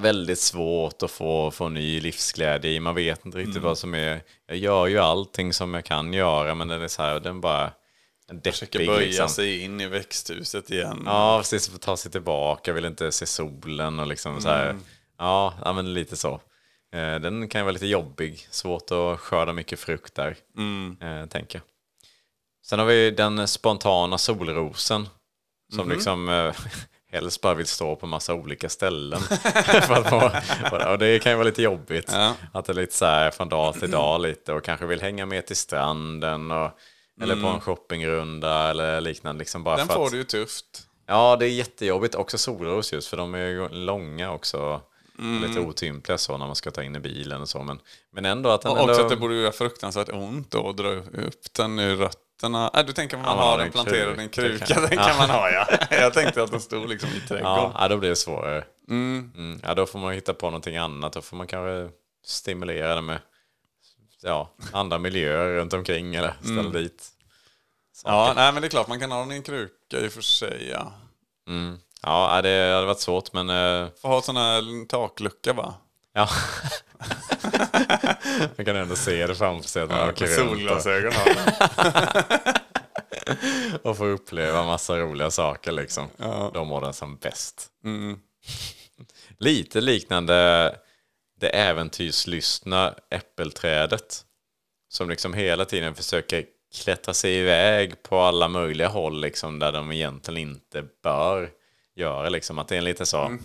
väldigt 0.00 0.38
svårt 0.38 1.02
att 1.02 1.10
få, 1.10 1.50
få 1.50 1.68
ny 1.68 2.00
livsglädje 2.00 2.70
i. 2.70 2.80
Man 2.80 2.94
vet 2.94 3.26
inte 3.26 3.38
riktigt 3.38 3.62
vad 3.62 3.78
som 3.78 3.94
är... 3.94 4.22
Jag 4.46 4.56
gör 4.56 4.86
ju 4.86 4.98
allting 4.98 5.52
som 5.52 5.74
jag 5.74 5.84
kan 5.84 6.12
göra 6.12 6.54
men 6.54 6.68
den 6.68 6.82
är 6.82 6.88
så 6.88 7.02
här, 7.02 7.20
den 7.20 7.40
bara... 7.40 7.72
En 8.28 8.42
Försöker 8.42 8.78
deppig 8.78 8.88
böja 8.88 9.06
liksom. 9.06 9.28
sig 9.28 9.60
in 9.60 9.80
i 9.80 9.86
växthuset 9.86 10.70
igen. 10.70 11.02
Ja, 11.06 11.38
precis. 11.38 11.68
För 11.68 11.74
att 11.76 11.82
ta 11.82 11.96
sig 11.96 12.12
tillbaka, 12.12 12.72
vill 12.72 12.84
inte 12.84 13.12
se 13.12 13.26
solen 13.26 14.00
och 14.00 14.06
liksom 14.06 14.40
så 14.40 14.48
här. 14.48 14.76
Ja, 15.18 15.54
ja, 15.64 15.72
men 15.72 15.94
lite 15.94 16.16
så. 16.16 16.40
Eh, 16.94 17.14
Den 17.20 17.48
kan 17.48 17.58
ju 17.60 17.62
vara 17.62 17.72
lite 17.72 17.86
jobbig. 17.86 18.46
Svårt 18.50 18.90
att 18.90 19.20
skörda 19.20 19.52
mycket 19.52 19.80
frukt 19.80 20.14
där, 20.14 20.36
eh, 21.00 21.26
tänker 21.26 21.58
jag. 21.58 21.75
Sen 22.68 22.78
har 22.78 22.86
vi 22.86 23.10
den 23.10 23.48
spontana 23.48 24.18
solrosen. 24.18 25.08
Som 25.74 25.88
liksom 25.88 26.28
eh, 26.28 26.54
helst 27.12 27.40
bara 27.40 27.54
vill 27.54 27.66
stå 27.66 27.96
på 27.96 28.06
massa 28.06 28.34
olika 28.34 28.68
ställen. 28.68 29.20
Få, 30.10 30.30
och 30.90 30.98
det 30.98 31.22
kan 31.22 31.32
ju 31.32 31.36
vara 31.36 31.46
lite 31.46 31.62
jobbigt. 31.62 32.10
Ja. 32.12 32.34
Att 32.52 32.64
det 32.64 32.72
är 32.72 32.74
lite 32.74 32.94
så 32.94 33.04
här 33.04 33.30
från 33.30 33.48
dag 33.48 33.74
till 33.74 33.90
dag 33.90 34.20
lite 34.20 34.52
och 34.52 34.64
kanske 34.64 34.86
vill 34.86 35.00
hänga 35.00 35.26
med 35.26 35.46
till 35.46 35.56
stranden. 35.56 36.50
Och, 36.50 36.70
eller 37.22 37.42
på 37.42 37.48
en 37.48 37.60
shoppingrunda 37.60 38.70
eller 38.70 39.00
liknande. 39.00 39.38
Liksom 39.38 39.64
bara 39.64 39.76
Den 39.76 39.86
för 39.86 39.94
får 39.94 40.06
att, 40.06 40.10
du 40.10 40.16
ju 40.16 40.24
tufft. 40.24 40.86
Ja, 41.06 41.36
det 41.36 41.46
är 41.46 41.50
jättejobbigt. 41.50 42.14
Också 42.14 42.38
solros 42.38 42.92
just 42.92 43.08
för 43.08 43.16
de 43.16 43.34
är 43.34 43.46
ju 43.46 43.68
långa 43.68 44.32
också. 44.32 44.80
Mm. 45.18 45.42
Lite 45.42 45.60
otympliga 45.60 46.18
så 46.18 46.38
när 46.38 46.46
man 46.46 46.56
ska 46.56 46.70
ta 46.70 46.82
in 46.82 46.96
i 46.96 47.00
bilen 47.00 47.42
och 47.42 47.48
så. 47.48 47.62
Men, 47.62 47.78
men 48.12 48.24
ändå 48.24 48.50
att 48.50 48.62
den 48.62 48.72
Och 48.72 48.78
ändå... 48.78 48.92
också 48.92 49.02
att 49.02 49.10
det 49.10 49.16
borde 49.16 49.34
göra 49.34 49.52
fruktansvärt 49.52 50.08
ont 50.12 50.50
då 50.50 50.68
att 50.68 50.76
dra 50.76 50.88
upp 50.88 51.52
den 51.52 51.78
ur 51.78 52.08
rötterna. 52.36 52.70
Äh, 52.74 52.86
du 52.86 52.92
tänker 52.92 53.16
att 53.16 53.22
man 53.24 53.36
Ja, 53.38 53.42
har 53.44 53.52
en 53.52 53.58
den 53.58 53.72
planterad 53.72 54.18
i 54.18 54.22
en 54.22 54.28
kruka. 54.28 54.66
kruka. 54.66 54.80
Den 54.80 54.98
kan 54.98 55.16
man 55.16 55.30
ha 55.30 55.50
ja. 55.50 55.66
Jag 55.90 56.14
tänkte 56.14 56.42
att 56.42 56.50
den 56.50 56.60
stod 56.60 56.88
liksom 56.88 57.08
i 57.08 57.20
trädgården. 57.28 57.72
Ja, 57.78 57.88
då 57.88 57.96
blir 57.96 58.08
det 58.10 58.16
svårare. 58.16 58.64
Mm, 58.88 59.60
ja, 59.62 59.74
då 59.74 59.86
får 59.86 59.98
man 59.98 60.12
hitta 60.12 60.34
på 60.34 60.46
någonting 60.46 60.76
annat. 60.76 61.12
Då 61.12 61.22
får 61.22 61.36
man 61.36 61.46
kanske 61.46 61.94
stimulera 62.26 62.94
det 62.94 63.00
med 63.00 63.18
ja, 64.22 64.50
andra 64.72 64.98
miljöer 64.98 65.56
runt 65.56 65.72
omkring 65.72 66.14
eller 66.14 66.34
ställa 66.42 66.60
Mm. 66.60 66.72
dit. 66.72 67.08
Ja, 68.04 68.32
nej 68.36 68.52
men 68.52 68.62
det 68.62 68.66
är 68.66 68.70
klart 68.70 68.88
man 68.88 69.00
kan 69.00 69.10
ha 69.12 69.20
den 69.20 69.32
i 69.32 69.36
en 69.36 69.42
kruka 69.42 69.98
i 70.00 70.08
och 70.08 70.12
för 70.12 70.22
sig. 70.22 70.68
Ja. 70.72 70.92
Mm. 71.48 71.78
Ja, 72.02 72.42
det 72.42 72.72
hade 72.74 72.86
varit 72.86 73.00
svårt 73.00 73.32
men... 73.32 73.50
eh, 73.50 73.88
Får 74.02 74.08
ha 74.08 74.22
sån 74.22 74.36
här 74.36 74.86
taklucka 74.86 75.52
va? 75.52 75.74
Ja. 76.12 76.28
Man 78.56 78.64
kan 78.66 78.76
ändå 78.76 78.96
se 78.96 79.26
det 79.26 79.34
framför 79.34 79.68
sig 79.68 79.82
att 79.82 79.90
man 79.90 80.16
Solglasögon 80.16 81.12
har 81.12 81.34
den. 81.34 82.54
och 83.82 83.96
får 83.96 84.06
uppleva 84.06 84.64
massa 84.64 84.98
roliga 84.98 85.30
saker 85.30 85.72
liksom. 85.72 86.08
Då 86.54 86.64
mår 86.64 86.80
den 86.80 86.92
som 86.92 87.16
bäst. 87.16 87.70
Lite 89.38 89.80
liknande 89.80 90.74
det 91.40 91.48
äventyrslystna 91.48 92.94
äppelträdet. 93.10 94.22
Som 94.88 95.10
liksom 95.10 95.34
hela 95.34 95.64
tiden 95.64 95.94
försöker 95.94 96.44
klättra 96.74 97.14
sig 97.14 97.34
iväg 97.34 98.02
på 98.02 98.18
alla 98.18 98.48
möjliga 98.48 98.88
håll 98.88 99.20
liksom, 99.20 99.58
där 99.58 99.72
de 99.72 99.92
egentligen 99.92 100.48
inte 100.48 100.84
bör 101.02 101.50
göra. 101.94 102.28
Liksom. 102.28 102.58
Att 102.58 102.68
det 102.68 102.76
är 102.76 102.80
lite 102.80 103.06
så... 103.06 103.38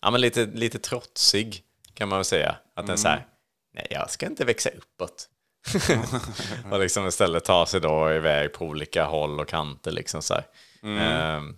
Ja, 0.00 0.10
men 0.10 0.20
lite, 0.20 0.46
lite 0.46 0.78
trotsig 0.78 1.62
kan 1.94 2.08
man 2.08 2.18
väl 2.18 2.24
säga. 2.24 2.56
Att 2.74 2.86
den 2.86 2.92
är 2.92 2.96
så 2.96 3.08
här, 3.08 3.26
nej 3.72 3.86
jag 3.90 4.10
ska 4.10 4.26
inte 4.26 4.44
växa 4.44 4.70
uppåt. 4.70 5.28
och 6.70 6.80
liksom 6.80 7.06
istället 7.06 7.44
ta 7.44 7.66
sig 7.66 7.80
då 7.80 8.12
iväg 8.12 8.52
på 8.52 8.64
olika 8.64 9.04
håll 9.04 9.40
och 9.40 9.48
kanter 9.48 9.90
liksom 9.90 10.22
så 10.22 10.34
här. 10.34 10.46
Ehm, 10.82 11.56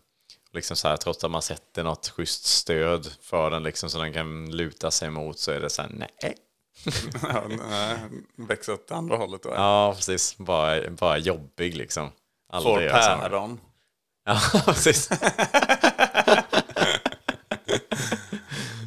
liksom 0.53 0.77
så 0.77 0.89
här, 0.89 0.97
trots 0.97 1.25
att 1.25 1.31
man 1.31 1.43
sätter 1.43 1.85
något 1.85 2.09
schysst 2.09 2.45
stöd 2.45 3.13
för 3.23 3.51
den 3.51 3.63
liksom 3.63 3.91
så 3.91 3.99
den 3.99 4.13
kan 4.13 4.51
luta 4.51 4.91
sig 4.91 5.09
emot 5.09 5.39
så 5.39 5.51
är 5.51 5.61
det 5.61 5.71
så 5.71 5.83
här, 5.83 5.91
nej. 5.95 6.37
Ja, 7.23 7.43
nej, 7.71 7.99
växa 8.37 8.73
åt 8.73 8.91
andra 8.91 9.17
hållet 9.17 9.43
då. 9.43 9.53
Ja, 9.55 9.93
precis. 9.97 10.39
Bara, 10.39 10.91
bara 10.91 11.19
jobbig 11.19 11.77
liksom. 11.77 12.11
Får 12.53 12.89
päron. 12.89 13.61
Ja, 14.25 14.41
precis. 14.65 15.09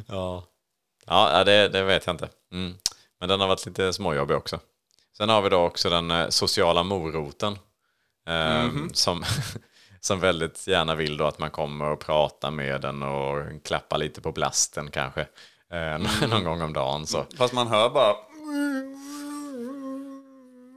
ja, 0.06 0.46
ja 1.06 1.44
det, 1.44 1.68
det 1.68 1.82
vet 1.82 2.06
jag 2.06 2.14
inte. 2.14 2.28
Mm. 2.52 2.74
Men 3.20 3.28
den 3.28 3.40
har 3.40 3.48
varit 3.48 3.66
lite 3.66 3.92
småjobbig 3.92 4.36
också. 4.36 4.60
Sen 5.16 5.28
har 5.28 5.42
vi 5.42 5.48
då 5.48 5.58
också 5.58 5.90
den 5.90 6.10
eh, 6.10 6.28
sociala 6.28 6.82
moroten. 6.82 7.58
Eh, 8.28 8.68
som, 8.92 9.24
som 10.00 10.20
väldigt 10.20 10.66
gärna 10.66 10.94
vill 10.94 11.16
då 11.16 11.24
att 11.26 11.38
man 11.38 11.50
kommer 11.50 11.90
och 11.90 12.00
pratar 12.00 12.50
med 12.50 12.80
den 12.80 13.02
och 13.02 13.64
klappar 13.64 13.98
lite 13.98 14.20
på 14.20 14.32
blasten 14.32 14.90
kanske. 14.90 15.20
Eh, 15.72 16.28
Någon 16.28 16.44
gång 16.44 16.62
om 16.62 16.72
dagen 16.72 17.06
så. 17.06 17.26
Fast 17.38 17.54
man 17.54 17.66
hör 17.66 17.90
bara... 17.90 18.14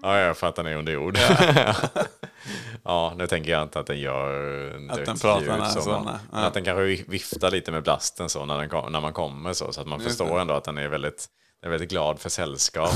Ja, 0.03 0.19
jag 0.19 0.37
fattar 0.37 0.63
ni 0.63 0.75
under 0.75 0.93
jord. 0.93 1.17
ja, 2.83 3.13
nu 3.17 3.27
tänker 3.27 3.51
jag 3.51 3.63
inte 3.63 3.79
att 3.79 3.85
den 3.85 3.99
gör 3.99 4.89
Att 4.89 5.05
den 5.05 5.17
pratar, 5.19 5.41
ljud 5.41 5.59
nej, 5.59 5.71
så, 5.71 5.81
så, 5.81 5.89
men, 5.89 6.17
men 6.31 6.43
att 6.43 6.53
den 6.53 6.63
kanske 6.63 6.83
vi- 6.83 7.05
viftar 7.07 7.51
lite 7.51 7.71
med 7.71 7.83
blasten 7.83 8.29
så 8.29 8.45
när, 8.45 8.57
den 8.67 8.91
när 8.91 9.01
man 9.01 9.13
kommer 9.13 9.53
så, 9.53 9.71
så 9.73 9.81
att 9.81 9.87
man 9.87 9.99
Just 9.99 10.09
förstår 10.17 10.35
det. 10.35 10.41
ändå 10.41 10.53
att 10.53 10.63
den 10.63 10.77
är 10.77 10.87
väldigt, 10.87 11.25
den 11.61 11.67
är 11.67 11.69
väldigt 11.69 11.89
glad 11.89 12.19
för 12.19 12.29
sällskap. 12.29 12.93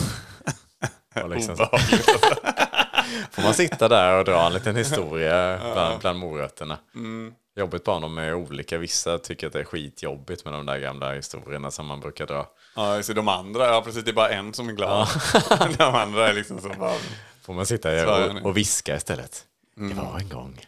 Och 1.24 1.30
liksom, 1.30 1.56
får 3.32 3.42
man 3.42 3.54
sitta 3.54 3.88
där 3.88 4.20
och 4.20 4.26
dra 4.26 4.48
en 4.48 4.54
liten 4.54 4.76
historia 4.76 5.60
bland, 5.74 6.00
bland 6.00 6.20
morötterna. 6.20 6.78
Mm. 6.96 7.34
Jobbigt 7.58 7.84
bara 7.84 7.96
om 7.96 8.02
de 8.02 8.18
är 8.18 8.34
olika. 8.34 8.78
Vissa 8.78 9.18
tycker 9.18 9.48
att 9.48 9.54
det 9.54 9.60
är 9.60 9.64
skitjobbigt 9.64 10.46
med 10.46 10.54
de 10.54 10.66
där 10.66 10.80
gamla 10.80 11.14
historierna 11.14 11.72
som 11.72 11.86
man 11.86 12.00
brukar 12.00 12.28
dra. 12.28 12.48
Ja, 12.76 13.04
så 13.04 13.14
de 13.14 13.28
andra, 13.28 13.66
ja 13.66 13.82
precis, 13.82 14.04
det 14.04 14.12
är 14.12 14.14
bara 14.14 14.30
en 14.30 14.54
som 14.54 14.70
är 14.70 14.74
glad. 14.74 15.08
de 15.78 15.96
andra 15.96 16.30
är 16.30 16.34
liksom 16.34 16.62
så 16.62 16.70
bara... 16.70 16.94
Får 17.42 17.54
man 17.54 17.66
sitta 17.66 18.26
och, 18.26 18.46
och 18.46 18.58
viska 18.58 18.96
istället. 18.96 19.44
Mm. 19.78 19.90
Det 19.90 20.04
var 20.04 20.20
en 20.20 20.30
gång. 20.30 20.60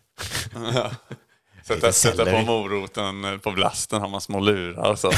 Sätta, 1.68 1.76
Lite 1.76 1.94
sätta 1.94 2.26
på 2.26 2.42
moroten 2.42 3.26
eh, 3.26 3.38
på 3.38 3.52
blasten 3.52 4.02
har 4.02 4.10
man 4.10 4.22
små 4.22 4.40
lurar 4.40 4.96
så. 4.96 5.12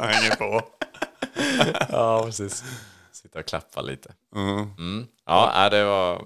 Man 0.00 0.08
hänger 0.08 0.36
på. 0.36 0.62
Ja, 1.90 2.22
precis. 2.26 2.64
Sitta 3.12 3.38
och 3.38 3.46
klappa 3.46 3.80
lite. 3.80 4.14
Mm. 4.34 5.06
Ja, 5.26 5.52
nej, 5.54 5.70
det 5.70 5.84
var, 5.84 6.24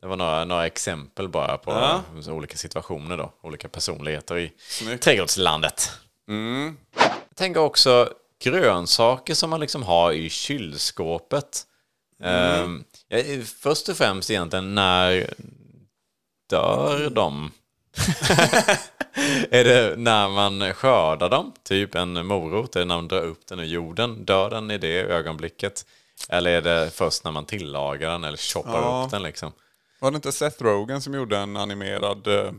det 0.00 0.06
var 0.06 0.16
några, 0.16 0.44
några 0.44 0.66
exempel 0.66 1.28
bara 1.28 1.58
på 1.58 1.70
Ja. 1.70 2.02
olika 2.32 2.56
situationer 2.56 3.16
då. 3.16 3.32
Olika 3.42 3.68
personligheter 3.68 4.38
i 4.38 4.52
Snyggt. 4.58 5.02
trädgårdslandet. 5.04 5.90
Mm. 6.28 6.76
Jag 7.28 7.36
tänker 7.36 7.60
också 7.60 8.10
grönsaker 8.44 9.34
som 9.34 9.50
man 9.50 9.60
liksom 9.60 9.82
har 9.82 10.12
i 10.12 10.30
kylskåpet. 10.30 11.62
Ehm, 12.22 12.84
ja, 13.08 13.18
först 13.60 13.88
och 13.88 13.96
främst 13.96 14.30
egentligen, 14.30 14.74
när 14.74 15.34
dör 16.50 17.10
de? 17.10 17.50
är 19.50 19.64
det 19.64 19.94
när 19.96 20.28
man 20.28 20.74
skördar 20.74 21.30
dem? 21.30 21.52
Typ 21.62 21.94
en 21.94 22.26
morot, 22.26 22.76
är 22.76 22.80
det 22.80 22.86
när 22.86 22.94
man 22.96 23.08
drar 23.08 23.22
upp 23.22 23.46
den 23.46 23.58
ur 23.60 23.64
jorden? 23.64 24.24
Dör 24.24 24.50
den 24.50 24.70
i 24.70 24.78
det 24.78 25.00
ögonblicket? 25.00 25.86
Eller 26.28 26.50
är 26.50 26.62
det 26.62 26.90
först 26.94 27.24
när 27.24 27.30
man 27.30 27.44
tillagar 27.46 28.10
den 28.10 28.24
eller 28.24 28.36
choppar 28.38 28.82
Ja. 28.82 29.02
upp 29.04 29.10
den 29.10 29.22
liksom? 29.22 29.52
Var 30.00 30.10
det 30.10 30.14
inte 30.16 30.32
Seth 30.32 30.62
Rogen 30.62 31.02
som 31.02 31.14
gjorde 31.14 31.38
en 31.38 31.56
animerad 31.56 32.26
eh, 32.26 32.52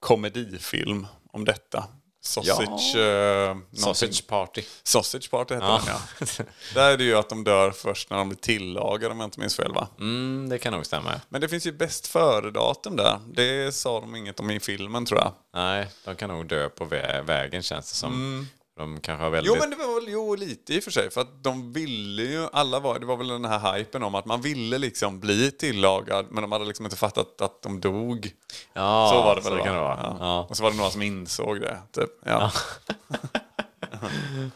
komedifilm 0.00 1.06
om 1.32 1.44
detta? 1.44 1.84
Sausage... 2.28 2.96
eh, 2.96 3.46
någonting. 3.48 3.78
Sausage 3.78 4.26
party. 4.26 4.62
Sausage 4.82 5.30
Party 5.30 5.54
heter 5.54 5.66
Ja. 5.66 5.80
den 6.18 6.28
ja. 6.38 6.44
Där 6.74 6.90
är 6.90 6.96
det 6.96 7.04
ju 7.04 7.14
att 7.16 7.28
de 7.28 7.44
dör 7.44 7.70
först 7.70 8.10
när 8.10 8.16
de 8.16 8.28
blir 8.28 8.38
tillagade 8.38 9.12
om 9.12 9.20
jag 9.20 9.26
inte 9.26 9.40
minns 9.40 9.56
fel 9.56 9.72
va? 9.72 9.88
Mm, 9.98 10.48
det 10.48 10.58
kan 10.58 10.72
nog 10.72 10.86
stämma. 10.86 11.20
Men 11.28 11.40
det 11.40 11.48
finns 11.48 11.66
ju 11.66 11.72
bäst 11.72 12.06
före-datum 12.06 12.96
där. 12.96 13.18
Det 13.26 13.74
sa 13.74 14.00
de 14.00 14.16
inget 14.16 14.40
om 14.40 14.50
i 14.50 14.60
filmen 14.60 15.06
tror 15.06 15.20
jag. 15.20 15.32
Nej, 15.54 15.86
de 16.04 16.16
kan 16.16 16.28
nog 16.30 16.46
dö 16.46 16.68
på 16.68 16.84
vä- 16.84 17.22
vägen 17.22 17.62
känns 17.62 17.90
det 17.90 17.96
som. 17.96 18.48
De 18.78 19.00
kanske 19.00 19.24
har 19.24 19.30
väldigt... 19.30 19.52
Jo 19.54 19.60
men 19.60 19.70
det 19.70 19.76
var 19.76 20.00
väl 20.00 20.12
jo, 20.12 20.34
lite 20.34 20.74
i 20.74 20.78
och 20.78 20.84
för 20.84 20.90
sig. 20.90 21.10
För 21.10 21.20
att 21.20 21.44
de 21.44 21.72
ville 21.72 22.22
ju, 22.22 22.48
alla 22.52 22.80
var, 22.80 22.98
det 22.98 23.06
var 23.06 23.16
väl 23.16 23.28
den 23.28 23.44
här 23.44 23.78
hypen 23.78 24.02
om 24.02 24.14
att 24.14 24.24
man 24.24 24.40
ville 24.40 24.78
liksom 24.78 25.20
bli 25.20 25.50
tillagad. 25.50 26.26
Men 26.30 26.42
de 26.42 26.52
hade 26.52 26.64
liksom 26.64 26.86
inte 26.86 26.96
fattat 26.96 27.40
att 27.40 27.62
de 27.62 27.80
dog. 27.80 28.30
Ja, 28.72 29.10
så 29.12 29.22
var 29.22 29.36
det 29.36 29.40
väl 29.40 29.58
va? 29.58 29.64
kan 29.64 29.74
det 29.74 29.80
vara. 29.80 29.98
Ja. 30.02 30.16
Ja. 30.20 30.46
Och 30.50 30.56
så 30.56 30.62
var 30.62 30.70
det 30.70 30.76
några 30.76 30.90
som 30.90 31.02
insåg 31.02 31.60
det. 31.60 31.78
Typ, 31.92 32.10
ja. 32.24 32.52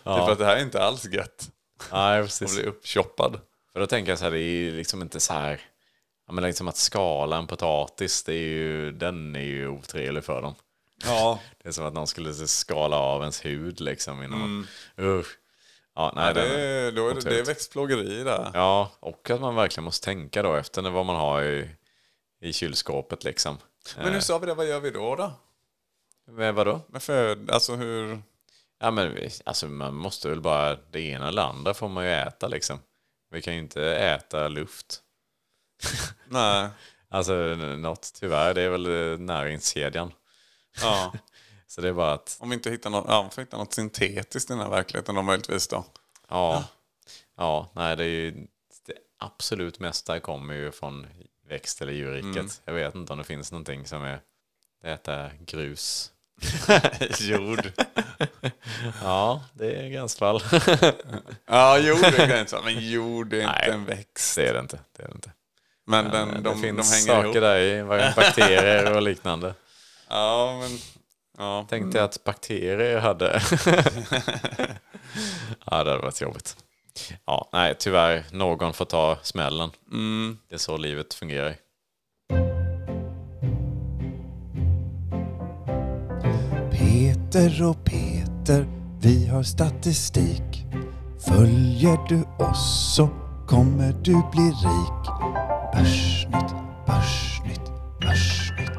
typ 0.04 0.28
att 0.28 0.38
det 0.38 0.44
här 0.44 0.56
är 0.56 0.62
inte 0.62 0.84
alls 0.84 1.04
gött. 1.04 1.50
Nej, 1.92 2.22
precis. 2.22 2.54
bli 2.54 2.66
uppchoppad. 2.66 3.40
För 3.72 3.80
då 3.80 3.86
tänker 3.86 4.12
jag 4.12 4.18
så 4.18 4.24
här, 4.24 4.32
det 4.32 4.40
är 4.40 4.72
liksom 4.72 5.02
inte 5.02 5.20
så 5.20 5.32
här... 5.32 5.60
Ja, 6.26 6.32
men 6.32 6.44
liksom 6.44 6.68
att 6.68 6.76
skala 6.76 7.38
en 7.38 7.46
potatis, 7.46 8.22
det 8.22 8.34
är 8.34 8.48
ju, 8.48 8.92
den 8.92 9.36
är 9.36 9.40
ju 9.40 9.68
otrevlig 9.68 10.24
för 10.24 10.42
dem. 10.42 10.54
Ja. 11.04 11.40
Det 11.62 11.68
är 11.68 11.72
som 11.72 11.84
att 11.84 11.94
någon 11.94 12.06
skulle 12.06 12.34
skala 12.34 12.96
av 12.96 13.20
ens 13.20 13.44
hud 13.44 13.80
liksom. 13.80 14.22
Innan 14.22 14.38
man, 14.38 14.66
usch. 14.98 15.38
Ja, 15.94 16.12
nej, 16.16 16.26
Ja, 16.26 16.32
det, 16.32 16.60
är 16.60 16.92
då 16.92 17.08
är 17.08 17.14
det, 17.14 17.20
det 17.20 17.38
är 17.38 17.44
växtplågeri 17.44 18.24
där. 18.24 18.50
Ja, 18.54 18.92
och 19.00 19.30
att 19.30 19.40
man 19.40 19.54
verkligen 19.54 19.84
måste 19.84 20.04
tänka 20.04 20.42
då 20.42 20.54
efter 20.54 20.90
vad 20.90 21.06
man 21.06 21.16
har 21.16 21.42
i, 21.42 21.70
i 22.40 22.52
kylskåpet 22.52 23.24
liksom. 23.24 23.58
Men 23.96 24.12
nu 24.12 24.20
sa 24.20 24.38
vi 24.38 24.46
det, 24.46 24.54
vad 24.54 24.68
gör 24.68 24.80
vi 24.80 24.90
då? 24.90 25.16
då? 25.16 25.32
Men 26.26 26.54
vadå? 26.54 26.80
Med 26.88 27.02
föd, 27.02 27.50
alltså 27.50 27.74
hur... 27.76 28.22
Ja, 28.80 28.90
men 28.90 29.18
alltså, 29.44 29.66
man 29.66 29.94
måste 29.94 30.28
väl 30.28 30.40
bara, 30.40 30.76
det 30.90 31.00
ena 31.00 31.28
eller 31.28 31.42
andra 31.42 31.74
får 31.74 31.88
man 31.88 32.04
ju 32.04 32.10
äta 32.10 32.48
liksom. 32.48 32.78
Vi 33.30 33.42
kan 33.42 33.54
ju 33.54 33.58
inte 33.58 33.82
äta 33.84 34.48
luft. 34.48 35.02
Nej. 36.28 36.68
Alltså 37.08 37.34
något, 37.34 38.12
tyvärr, 38.20 38.54
det 38.54 38.62
är 38.62 38.68
väl 38.68 39.12
eh, 39.12 39.18
näringskedjan. 39.18 40.12
Ja. 40.80 41.12
Så 41.66 41.80
det 41.80 41.88
är 41.88 41.92
bara 41.92 42.12
att, 42.12 42.36
Om 42.40 42.48
vi 42.50 42.54
inte 42.54 42.70
hittar 42.70 42.90
något, 42.90 43.04
ja, 43.08 43.22
vi 43.22 43.30
får 43.30 43.42
hitta 43.42 43.56
något 43.56 43.72
syntetiskt 43.74 44.50
i 44.50 44.52
den 44.52 44.62
här 44.62 44.68
verkligheten 44.70 45.14
då 45.14 45.22
möjligtvis 45.22 45.68
då. 45.68 45.84
ja. 46.28 46.64
Ja, 47.36 47.70
nej 47.74 47.96
det 47.96 48.04
är 48.04 48.08
ju, 48.08 48.30
det 48.86 48.94
absolut 49.18 49.78
mesta 49.78 50.20
kommer 50.20 50.54
ju 50.54 50.72
från 50.72 51.06
växt 51.48 51.82
eller 51.82 51.92
djurriket. 51.92 52.62
Jag 52.64 52.72
vet 52.72 52.94
inte 52.94 53.12
om 53.12 53.18
det 53.18 53.24
finns 53.24 53.52
någonting 53.52 53.86
som 53.86 54.02
är, 54.04 54.20
äta 54.84 55.30
grus. 55.46 56.10
Jord. 57.20 57.72
Ja, 59.02 59.42
det 59.54 59.74
är 59.74 59.88
gränsfall. 59.88 60.42
Ja, 61.46 61.78
jord 61.78 62.04
är 62.04 62.26
gränsen. 62.26 62.64
Men 62.64 62.90
jord 62.90 63.32
är 63.32 63.40
inte 63.40 63.52
Nej. 63.52 63.70
en 63.70 63.84
växt. 63.84 64.36
det 64.36 64.48
är 64.48 64.52
det 64.54 64.60
inte. 64.60 64.78
Det 64.96 65.02
är 65.02 65.08
det 65.08 65.14
inte. 65.14 65.30
Men 65.86 66.04
den, 66.10 66.28
Men 66.28 66.42
de, 66.42 66.42
det 66.42 66.54
de, 66.54 66.60
finns 66.62 66.92
hänger 66.92 67.06
saker 67.06 67.24
ihop. 67.24 67.34
där 67.34 67.58
i, 67.58 68.12
bakterier 68.16 68.96
och 68.96 69.02
liknande. 69.02 69.54
Ja, 70.12 70.58
men... 70.60 70.70
Ja. 71.38 71.66
Tänkte 71.68 71.98
jag 71.98 72.04
att 72.04 72.24
bakterier 72.24 73.00
hade... 73.00 73.42
ja, 75.66 75.84
det 75.84 75.90
hade 75.90 75.96
varit 75.96 76.20
jobbigt. 76.20 76.56
Ja, 77.24 77.48
nej, 77.52 77.74
tyvärr. 77.78 78.24
Någon 78.30 78.72
får 78.72 78.84
ta 78.84 79.18
smällen. 79.22 79.70
Mm. 79.92 80.38
Det 80.48 80.54
är 80.54 80.58
så 80.58 80.76
livet 80.76 81.14
fungerar. 81.14 81.56
Peter 86.70 87.68
och 87.68 87.84
Peter, 87.84 88.66
vi 89.00 89.26
har 89.26 89.42
statistik. 89.42 90.66
Följer 91.28 92.08
du 92.08 92.44
oss 92.44 92.94
så 92.96 93.08
kommer 93.48 93.92
du 93.92 94.12
bli 94.32 94.44
rik. 94.44 95.08
Börsnytt, 95.72 96.54
börsnytt, 96.86 97.72
börsnytt. 98.00 98.71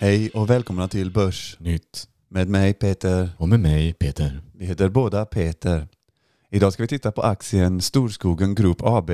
Hej 0.00 0.30
och 0.30 0.50
välkomna 0.50 0.88
till 0.88 1.10
Börs 1.10 1.56
Nytt. 1.60 2.08
med 2.28 2.48
mig 2.48 2.74
Peter. 2.74 3.30
Och 3.38 3.48
med 3.48 3.60
mig 3.60 3.92
Peter. 3.92 4.40
Vi 4.52 4.66
heter 4.66 4.88
båda 4.88 5.24
Peter. 5.24 5.88
Idag 6.50 6.72
ska 6.72 6.82
vi 6.82 6.86
titta 6.88 7.12
på 7.12 7.22
aktien 7.22 7.80
Storskogen 7.80 8.54
Group 8.54 8.82
AB. 8.82 9.10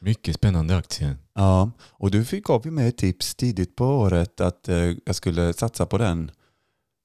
Mycket 0.00 0.34
spännande 0.34 0.76
aktie. 0.76 1.16
Ja, 1.34 1.70
och 1.80 2.10
du 2.10 2.24
fick 2.24 2.50
av 2.50 2.66
mig 2.66 2.88
ett 2.88 2.96
tips 2.96 3.34
tidigt 3.34 3.76
på 3.76 3.84
året 3.84 4.40
att 4.40 4.68
eh, 4.68 4.92
jag 5.04 5.14
skulle 5.14 5.52
satsa 5.52 5.86
på 5.86 5.98
den. 5.98 6.30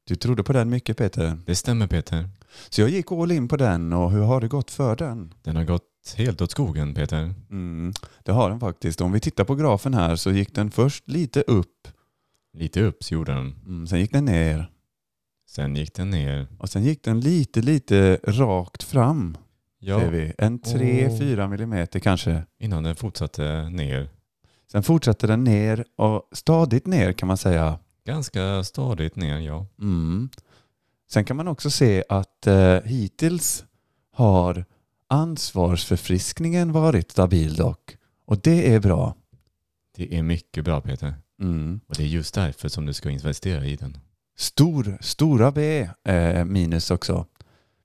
Du 0.08 0.16
trodde 0.16 0.44
på 0.44 0.54
den 0.54 0.70
mycket 0.70 0.98
Peter. 0.98 1.40
Det 1.46 1.56
stämmer 1.56 1.88
Peter. 1.88 2.30
Så 2.70 2.82
jag 2.82 2.90
gick 2.90 3.12
all 3.12 3.32
in 3.32 3.48
på 3.48 3.58
den 3.58 3.94
och 3.94 4.12
hur 4.12 4.22
har 4.22 4.42
det 4.42 4.48
gått 4.48 4.72
för 4.72 4.96
den? 4.96 5.34
Den 5.44 5.56
har 5.56 5.64
gått 5.64 6.16
helt 6.18 6.42
åt 6.42 6.52
skogen 6.52 6.94
Peter. 6.94 7.34
Mm, 7.50 7.94
det 8.24 8.32
har 8.32 8.50
den 8.50 8.60
faktiskt. 8.60 9.02
Om 9.02 9.12
vi 9.12 9.20
tittar 9.20 9.44
på 9.44 9.56
grafen 9.56 9.94
här 9.94 10.16
så 10.16 10.32
gick 10.32 10.56
den 10.56 10.72
först 10.72 11.08
lite 11.08 11.42
upp, 11.42 11.88
Lite 12.54 12.82
upp 12.82 13.04
så 13.04 13.14
gjorde 13.14 13.32
den. 13.34 13.56
mm, 13.66 13.88
sen 13.88 14.00
gick 14.00 14.12
den 14.12 14.26
ner 14.26 14.72
Sen 15.50 15.76
gick 15.76 15.94
den 15.96 16.10
ner. 16.10 16.48
och 16.60 16.70
sen 16.70 16.84
gick 16.84 17.04
den 17.04 17.20
lite, 17.20 17.62
lite 17.62 18.20
rakt 18.24 18.84
fram. 18.84 19.38
Ja, 19.80 20.00
Ser 20.00 20.12
vi. 20.12 20.34
En 20.38 20.60
3-4 20.60 21.44
Åh. 21.44 21.50
millimeter 21.50 22.00
kanske. 22.00 22.44
innan 22.60 22.84
den 22.84 22.96
fortsatte 22.96 23.70
ner. 23.70 24.10
Sen 24.72 24.84
fortsatte 24.84 25.28
den 25.28 25.44
ner 25.44 25.86
och 25.96 26.30
stadigt 26.32 26.88
ner 26.88 27.14
kan 27.14 27.28
man 27.28 27.38
säga. 27.38 27.80
Ganska 28.06 28.64
stadigt 28.64 29.16
ner, 29.16 29.40
ja. 29.40 29.68
Mm. 29.80 30.30
Sen 31.10 31.26
kan 31.26 31.38
man 31.38 31.48
också 31.48 31.70
se 31.70 32.04
att 32.10 32.48
eh, 32.48 32.80
hittills 32.84 33.66
har 34.12 34.66
ansvarsförfriskningen 35.08 36.72
varit 36.72 37.12
stabil 37.12 37.56
dock. 37.56 37.98
Och 38.26 38.38
det 38.42 38.74
är 38.74 38.80
bra. 38.80 39.16
Det 39.96 40.18
är 40.18 40.24
mycket 40.24 40.66
bra 40.66 40.82
Peter. 40.82 41.14
Mm. 41.42 41.80
Och 41.88 41.96
det 41.96 42.04
är 42.04 42.08
just 42.08 42.34
därför 42.34 42.70
som 42.70 42.86
du 42.86 42.94
ska 42.94 43.10
investera 43.10 43.66
i 43.66 43.76
den. 43.76 43.98
Stor, 44.38 44.98
stora 45.02 45.52
B 45.52 45.90
är 46.04 46.46
minus 46.46 46.92
också. 46.92 47.26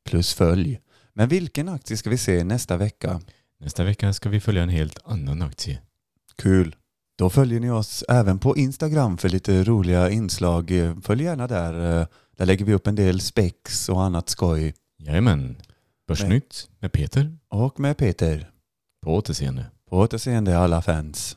Plus 0.09 0.35
följ. 0.35 0.81
Men 1.13 1.29
vilken 1.29 1.69
aktie 1.69 1.97
ska 1.97 2.11
vi 2.11 2.19
se 2.19 2.45
nästa 2.45 2.77
vecka? 2.77 3.21
Nästa 3.61 3.85
vecka 3.85 4.13
ska 4.13 4.29
vi 4.29 4.41
följa 4.41 4.63
en 4.63 4.69
helt 4.69 4.99
annan 5.05 5.43
aktie. 5.43 5.79
Kul. 6.37 6.77
Då 7.19 7.31
följer 7.31 7.61
ni 7.61 7.71
oss 7.71 8.05
även 8.09 8.39
på 8.39 8.57
Instagram 8.57 9.19
för 9.19 9.29
lite 9.29 9.65
roliga 9.65 10.11
inslag. 10.11 10.73
Följ 11.03 11.25
gärna 11.25 11.47
där. 11.47 12.01
Eh, 12.01 12.07
Där 12.37 12.47
lägger 12.47 12.65
vi 12.65 12.75
upp 12.75 12.87
en 12.87 12.95
del 12.95 13.21
spex 13.21 13.89
och 13.89 14.03
annat 14.03 14.29
skoj. 14.29 14.75
Jajamän. 14.99 15.57
Börsnytt 16.09 16.69
med 16.81 16.93
Peter. 16.93 17.37
Och 17.49 17.81
med 17.81 17.97
Peter. 17.97 18.51
På 19.05 19.15
återseende. 19.15 19.67
På 19.91 19.99
återseende 19.99 20.59
alla 20.59 20.83
fans. 20.83 21.37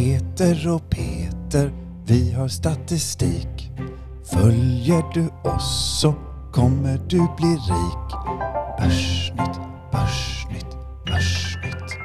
Peter 0.00 0.68
och 0.74 0.90
Peter, 0.90 1.72
vi 2.06 2.32
har 2.32 2.48
statistik. 2.48 3.70
Följer 4.32 5.04
du 5.14 5.50
oss 5.50 6.00
så 6.00 6.14
kommer 6.52 6.98
du 7.08 7.16
bli 7.36 7.48
rik. 7.48 8.10
Börsnytt, 8.78 9.60
börsnytt, 9.92 10.76
börsnytt. 11.06 11.98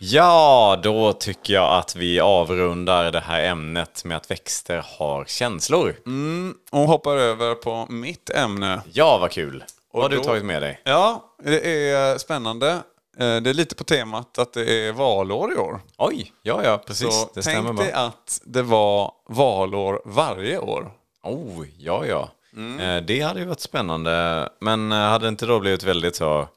Ja, 0.00 0.80
då 0.82 1.12
tycker 1.12 1.54
jag 1.54 1.78
att 1.78 1.96
vi 1.96 2.20
avrundar 2.20 3.12
det 3.12 3.20
här 3.20 3.42
ämnet 3.42 4.04
med 4.04 4.16
att 4.16 4.30
växter 4.30 4.84
har 4.98 5.24
känslor. 5.24 5.96
Mm, 6.06 6.54
och 6.72 6.80
hoppar 6.80 7.16
över 7.16 7.54
på 7.54 7.86
mitt 7.88 8.30
ämne. 8.30 8.80
Ja, 8.92 9.18
vad 9.18 9.30
kul. 9.30 9.64
Vad 9.92 10.02
har 10.02 10.08
du 10.10 10.16
då- 10.16 10.24
tagit 10.24 10.44
med 10.44 10.62
dig? 10.62 10.80
Ja, 10.84 11.24
det 11.44 11.90
är 11.90 12.18
spännande. 12.18 12.78
Eh, 13.16 13.36
Det 13.42 13.50
är 13.50 13.54
lite 13.54 13.74
på 13.74 13.84
temat 13.84 14.38
att 14.38 14.52
det 14.52 14.72
är 14.88 14.92
valår 14.92 15.52
i 15.52 15.56
år. 15.56 15.80
Oj, 15.98 16.32
ja, 16.42 16.64
ja, 16.64 16.78
precis. 16.86 17.14
Så 17.20 17.30
det 17.34 17.42
stämmer 17.42 17.68
tänk 17.68 17.78
dig 17.80 17.92
att 17.92 18.40
det 18.44 18.62
var 18.62 19.12
valår 19.28 20.02
varje 20.04 20.58
år. 20.58 20.92
Oh, 21.22 21.66
ja, 21.78 22.06
ja. 22.06 22.30
Mm. 22.56 22.80
Eh, 22.80 23.02
Det 23.06 23.20
hade 23.20 23.40
ju 23.40 23.46
varit 23.46 23.60
spännande. 23.60 24.48
Men 24.60 24.92
eh, 24.92 24.98
hade 24.98 25.24
det 25.24 25.28
inte 25.28 25.46
då 25.46 25.60
blivit 25.60 25.82
väldigt 25.82 26.16
så 26.16 26.48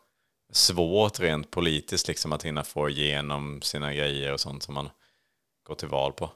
svårt 0.54 1.20
rent 1.20 1.52
politiskt 1.52 2.08
liksom 2.08 2.34
att 2.34 2.44
hinna 2.46 2.64
få 2.64 2.90
igenom 2.90 3.62
sina 3.62 3.94
grejer 3.94 4.34
och 4.34 4.40
sånt 4.40 4.64
som 4.64 4.74
man 4.74 4.90
går 5.68 5.76
till 5.76 5.88
val 5.88 6.14
på? 6.14 6.30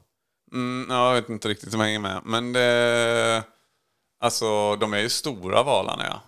Mm, 0.54 0.88
ja, 0.90 1.08
jag 1.08 1.22
vet 1.22 1.30
inte 1.30 1.48
riktigt 1.48 1.74
om 1.74 1.80
jag 1.80 1.88
hänger 1.88 2.00
med. 2.00 2.22
Men 2.26 2.54
det, 2.54 3.44
alltså, 4.20 4.76
de 4.76 4.94
är 4.94 5.00
ju 5.00 5.10
stora 5.10 5.64
valarna 5.64 6.04
ja. 6.08 6.22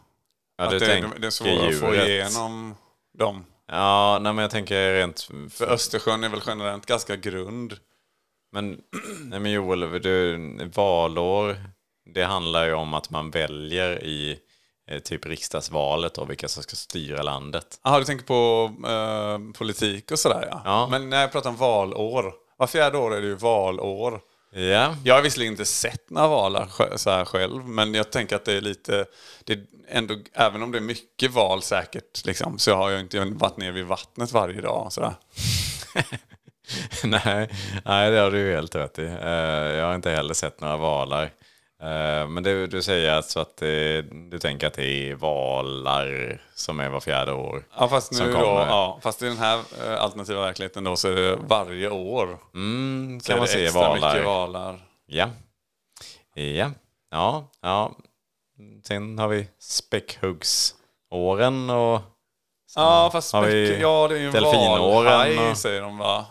Ja, 0.58 0.63
att 0.63 0.71
du 0.71 0.79
det, 0.79 1.10
det 1.19 1.27
är 1.27 1.32
svårt 1.32 1.73
att 1.73 1.79
få 1.79 1.95
igenom 1.95 2.75
dem. 3.17 3.45
Ja, 3.73 4.19
nej, 4.21 4.33
men 4.33 4.41
jag 4.41 4.51
tänker 4.51 4.93
rent... 4.93 5.29
För 5.49 5.71
Östersjön 5.71 6.23
är 6.23 6.29
väl 6.29 6.41
generellt 6.45 6.86
ganska 6.86 7.15
grund. 7.15 7.77
Men, 8.51 8.81
nej, 9.21 9.39
men 9.39 9.51
Joel, 9.51 10.01
du, 10.01 10.38
valår, 10.75 11.57
det 12.13 12.23
handlar 12.23 12.65
ju 12.65 12.73
om 12.73 12.93
att 12.93 13.09
man 13.09 13.31
väljer 13.31 14.03
i 14.03 14.39
eh, 14.89 14.99
typ 14.99 15.25
riksdagsvalet 15.25 16.17
och 16.17 16.29
vilka 16.29 16.47
som 16.47 16.63
ska 16.63 16.75
styra 16.75 17.23
landet. 17.23 17.79
Jaha, 17.83 17.99
du 17.99 18.05
tänker 18.05 18.25
på 18.25 18.71
eh, 18.88 19.57
politik 19.57 20.12
och 20.12 20.19
sådär 20.19 20.47
ja. 20.51 20.62
Ja. 20.65 20.88
Men 20.91 21.09
när 21.09 21.21
jag 21.21 21.31
pratar 21.31 21.49
om 21.49 21.55
valår. 21.55 22.33
Var 22.57 22.67
fjärde 22.67 22.97
år 22.97 23.15
är 23.15 23.21
det 23.21 23.27
ju 23.27 23.36
valår. 23.36 24.21
Ja, 24.56 24.96
Jag 25.04 25.16
har 25.16 25.22
visserligen 25.22 25.54
inte 25.54 25.66
sett 25.66 26.10
några 26.10 26.28
valar 26.28 26.98
så 26.98 27.10
här 27.10 27.26
själv, 27.26 27.68
men 27.68 27.94
jag 27.94 28.12
tänker 28.12 28.36
att 28.36 28.46
det 28.46 28.54
är 28.54 28.62
lite, 28.62 29.06
det 29.44 29.54
är 29.54 29.63
ändå, 29.88 30.16
även 30.34 30.63
om 30.63 30.72
det 30.72 30.78
är 30.78 30.82
mycket 30.82 31.32
val 31.32 31.62
säkert, 31.62 32.26
liksom, 32.26 32.60
så 32.60 32.76
har 32.76 32.92
jag 32.92 33.00
inte 33.00 33.20
varit 33.20 33.58
nere 33.58 33.72
vid 33.72 33.86
vattnet 33.86 34.32
varje 34.32 34.62
dag. 34.62 34.94
Så 34.94 35.02
nej, 37.04 37.50
nej, 37.86 38.12
det 38.12 38.20
har 38.20 38.32
du 38.32 38.39
ju 38.39 38.56
helt 38.56 38.76
rätt 38.76 39.00
i. 39.00 39.06
Eh, 39.06 39.78
jag 39.78 39.86
har 39.86 39.96
inte 39.96 40.10
heller 40.10 40.34
sett 40.34 40.62
några 40.62 40.78
valar. 40.78 41.32
Eh, 41.84 42.28
Men 42.28 42.43
det, 42.43 42.67
du 42.67 42.82
säger 42.82 43.12
alltså 43.13 43.39
att 43.39 43.58
det, 43.58 44.02
du 44.02 44.39
tänker 44.39 44.67
att 44.67 44.74
det 44.74 45.10
är 45.12 45.15
valar 45.15 46.41
som 46.56 46.80
är 46.80 46.89
var 46.89 47.00
fjärde 47.00 47.34
år? 47.34 47.63
Ja, 47.78 47.88
fast, 47.88 48.12
nu 48.12 48.32
då, 48.32 48.39
ja, 48.39 49.00
fast 49.04 49.22
i 49.22 49.26
den 49.26 49.38
här 49.38 49.60
eh, 49.86 50.02
alternativa 50.04 50.41
verkligheten 50.41 50.84
då 50.84 50.96
så 50.96 51.08
är 51.08 51.15
det 51.15 51.36
varje 51.48 51.89
år. 51.89 52.38
Mm, 52.54 53.19
kan 53.19 53.38
man 53.38 53.48
se 53.48 53.69
valar? 53.69 54.12
mycket 54.13 54.26
valar. 54.26 54.80
Ja. 55.06 55.30
Ja. 56.36 56.72
ja, 57.12 57.48
ja. 57.62 57.91
Sen 58.84 59.19
har 59.19 59.28
vi 59.28 59.48
späckhuggsåren 59.60 61.69
och 61.69 62.02
Ja, 62.76 63.10
fast 63.12 63.30
späck, 63.30 63.80
ja, 63.82 64.08
det 64.08 64.15
är 64.15 64.19
ju 64.19 64.26
en 64.28 64.32
delfinåren 64.34 64.82
valhaj 64.82 65.50
och- 65.52 65.58
säger 65.58 65.82
de 65.82 65.98
va? 65.98 66.26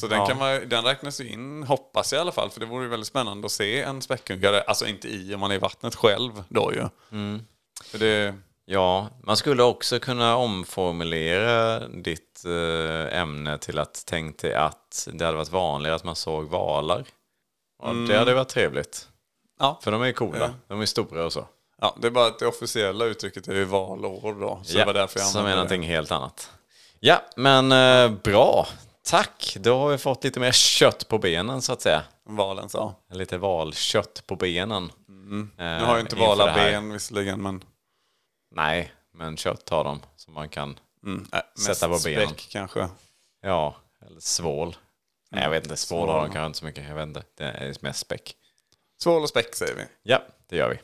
Så 0.00 0.06
den, 0.06 0.18
ja. 0.18 0.26
kan 0.26 0.38
man, 0.38 0.68
den 0.68 0.84
räknas 0.84 1.20
ju 1.20 1.28
in, 1.28 1.62
hoppas 1.62 2.12
jag 2.12 2.18
i 2.18 2.20
alla 2.20 2.32
fall. 2.32 2.50
För 2.50 2.60
det 2.60 2.66
vore 2.66 2.82
ju 2.84 2.88
väldigt 2.88 3.06
spännande 3.06 3.46
att 3.46 3.52
se 3.52 3.80
en 3.82 4.02
späckhuggare. 4.02 4.60
Alltså 4.60 4.86
inte 4.86 5.08
i 5.08 5.34
om 5.34 5.40
man 5.40 5.50
är 5.50 5.54
i 5.54 5.58
vattnet 5.58 5.94
själv 5.94 6.44
då 6.48 6.72
ju. 6.72 6.88
För 7.84 7.98
det, 7.98 8.34
Ja, 8.64 9.08
man 9.22 9.36
skulle 9.36 9.62
också 9.62 9.98
kunna 10.00 10.36
omformulera 10.36 11.78
ditt 11.88 12.44
eh, 12.44 13.18
ämne 13.20 13.58
till 13.58 13.78
att 13.78 14.02
tänk 14.06 14.38
dig 14.38 14.54
att 14.54 15.08
det 15.12 15.24
hade 15.24 15.36
varit 15.36 15.50
vanligare 15.50 15.96
att 15.96 16.04
man 16.04 16.16
såg 16.16 16.44
valar. 16.48 17.04
Och 17.82 17.94
Det 17.94 18.18
hade 18.18 18.34
varit 18.34 18.48
trevligt. 18.48 19.08
ja, 19.58 19.80
För 19.82 19.92
de 19.92 20.02
är 20.02 20.12
coola, 20.12 20.38
Ja. 20.38 20.50
de 20.68 20.80
är 20.80 20.86
stora 20.86 21.24
och 21.24 21.32
så. 21.32 21.46
ja, 21.80 21.96
det 22.00 22.06
är 22.06 22.10
bara 22.10 22.26
att 22.26 22.38
det 22.38 22.46
officiella 22.46 23.04
uttrycket 23.04 23.48
är 23.48 23.54
ju 23.54 23.64
valår 23.64 24.40
då. 24.40 24.60
Så 24.64 24.78
det 24.78 24.84
var 24.84 24.94
därför 24.94 25.20
jag 25.20 25.28
som 25.28 25.46
är 25.46 25.54
någonting 25.54 25.82
helt 25.82 26.10
annat. 26.12 26.50
Ja, 27.00 27.22
men 27.36 27.72
eh, 27.72 28.10
bra. 28.22 28.66
Tack, 29.04 29.56
då 29.60 29.78
har 29.78 29.88
vi 29.88 29.98
fått 29.98 30.24
lite 30.24 30.40
mer 30.40 30.52
kött 30.52 31.08
på 31.08 31.18
benen 31.18 31.62
så 31.62 31.72
att 31.72 31.80
säga. 31.82 32.02
Valen 32.24 32.68
sa. 32.68 32.94
Lite 33.12 33.38
valkött 33.38 34.22
på 34.26 34.36
benen. 34.36 34.92
Nu 35.08 35.48
Eh, 35.58 35.66
har 35.84 35.94
ju 35.94 36.00
inte 36.00 36.16
valar 36.16 36.54
ben 36.54 36.92
visserligen, 36.92 37.42
men... 37.42 37.64
Nej, 38.54 38.92
men 39.14 39.36
kött 39.36 39.68
har 39.68 39.84
de 39.84 40.00
som 40.16 40.34
man 40.34 40.48
kan, 40.48 40.78
Mm, 41.06 41.26
äh, 41.32 41.40
Sätta 41.60 41.88
på 41.88 41.98
benen. 42.04 42.28
späck 42.28 42.48
kanske. 42.50 42.88
ja, 43.42 43.76
eller 44.06 44.20
svål. 44.20 44.76
Nej, 45.30 45.42
jag 45.42 45.50
vet 45.50 45.64
inte, 45.64 45.76
svål 45.76 46.08
har 46.08 46.18
de 46.22 46.24
kanske 46.32 46.46
inte 46.46 46.58
så 46.58 46.64
mycket. 46.64 46.88
Jag 46.88 46.94
vet 46.94 47.06
inte, 47.06 47.22
det 47.36 47.44
är 47.44 47.74
mest 47.80 47.98
späck. 47.98 48.34
Svål 49.02 49.22
och 49.22 49.28
späck 49.28 49.54
säger 49.54 49.74
vi. 49.74 49.82
Ja, 50.02 50.22
det 50.48 50.56
gör 50.56 50.70
vi. 50.70 50.78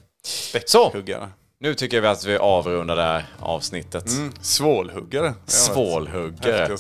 Så, 0.67 0.85
Späckhuggare. 0.89 1.31
nu 1.61 1.75
tycker 1.75 2.01
vi 2.01 2.07
att 2.09 2.25
vi 2.25 2.37
avrundar 2.39 2.97
det 2.97 3.03
här 3.03 3.27
avsnittet. 3.41 4.09
Mm, 4.11 4.33
svålhuggare. 4.41 5.35
Svålhuggare. 5.47 6.77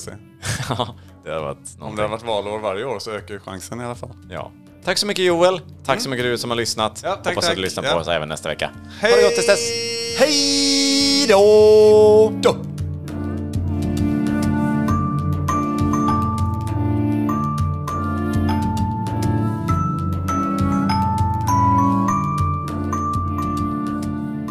att 1.30 1.34
det 1.34 1.40
har 1.40 1.48
varit 1.48 1.58
Om 1.58 1.78
någonting. 1.78 1.96
det 1.96 2.02
har 2.02 2.08
varit 2.08 2.22
valår 2.24 2.58
varje 2.58 2.84
år 2.84 2.98
så 2.98 3.10
ökar 3.10 3.34
ju 3.34 3.40
chansen 3.40 3.80
i 3.80 3.84
alla 3.84 3.94
fall. 3.94 4.10
Ja. 4.30 4.50
Tack 4.84 4.98
så 4.98 5.06
mycket 5.06 5.24
Joel. 5.24 5.60
Tack 5.84 6.00
så 6.00 6.08
mycket 6.08 6.24
du 6.24 6.38
som 6.38 6.50
har 6.50 6.56
lyssnat. 6.56 7.00
Ja, 7.04 7.10
tack, 7.14 7.18
Hoppas 7.26 7.36
att 7.36 7.44
tack. 7.44 7.56
du 7.56 7.62
lyssnar 7.62 7.82
på 7.82 7.88
Ja. 7.88 7.96
oss 8.00 8.08
även 8.08 8.28
nästa 8.28 8.48
vecka. 8.48 8.70
Hej! 9.00 9.10
Ha 9.10 9.16
det 9.16 9.22
gott 9.22 9.34
tills 9.34 9.46
dess. 9.46 9.70
Hej 10.18 11.26
då! 11.28 12.32
då! 12.42 12.56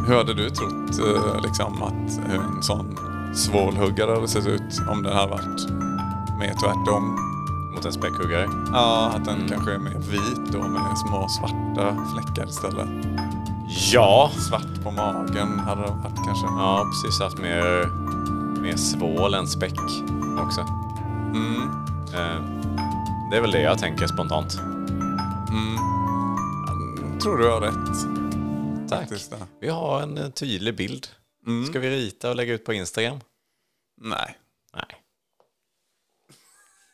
Hur 0.07 0.15
hade 0.15 0.33
du 0.33 0.49
trott 0.49 0.99
eh, 0.99 1.41
liksom, 1.41 1.83
att 1.83 2.31
hur 2.31 2.39
en 2.39 2.63
sån 2.63 2.97
svålhuggare 3.35 4.11
hade 4.15 4.27
sett 4.27 4.47
ut 4.47 4.81
om 4.89 5.03
den 5.03 5.13
hade 5.13 5.29
varit 5.31 5.67
mer 6.39 6.53
tvärtom? 6.53 7.19
Mot 7.75 7.85
en 7.85 7.93
späckhuggare. 7.93 8.47
Ja, 8.71 9.11
att 9.15 9.25
den 9.25 9.47
kanske 9.49 9.73
är 9.73 9.79
mer 9.79 9.99
vit 9.99 10.51
då 10.51 10.59
med 10.59 10.97
små 10.97 11.27
svarta 11.29 12.07
fläckar 12.13 12.49
istället. 12.49 12.89
Ja. 13.93 14.31
Svart 14.49 14.83
på 14.83 14.91
magen 14.91 15.59
hade 15.59 15.81
det 15.81 15.87
varit 15.87 16.25
kanske. 16.25 16.45
Ja, 16.45 16.85
precis. 16.91 17.19
Haft 17.19 17.37
mer, 17.37 17.87
mer 18.61 18.75
svål 18.77 19.33
än 19.33 19.47
späck 19.47 19.79
också. 20.39 20.61
Mm. 21.35 21.61
Eh, 22.13 22.41
det 23.31 23.37
är 23.37 23.41
väl 23.41 23.51
det 23.51 23.61
jag 23.61 23.79
tänker 23.79 24.07
spontant. 24.07 24.59
Jag 27.11 27.21
tror 27.21 27.37
du 27.37 27.49
har 27.49 27.61
rätt. 27.61 27.97
Tack. 28.89 28.99
Faktiskt. 28.99 29.33
Vi 29.61 29.69
har 29.69 30.01
en 30.01 30.17
eh, 30.17 30.29
tydlig 30.29 30.75
bild. 30.75 31.07
Ska 31.69 31.79
vi 31.79 31.89
rita 31.89 32.29
och 32.29 32.35
lägga 32.35 32.53
ut 32.53 32.65
på 32.65 32.73
Instagram? 32.73 33.19
Nej. 34.01 34.37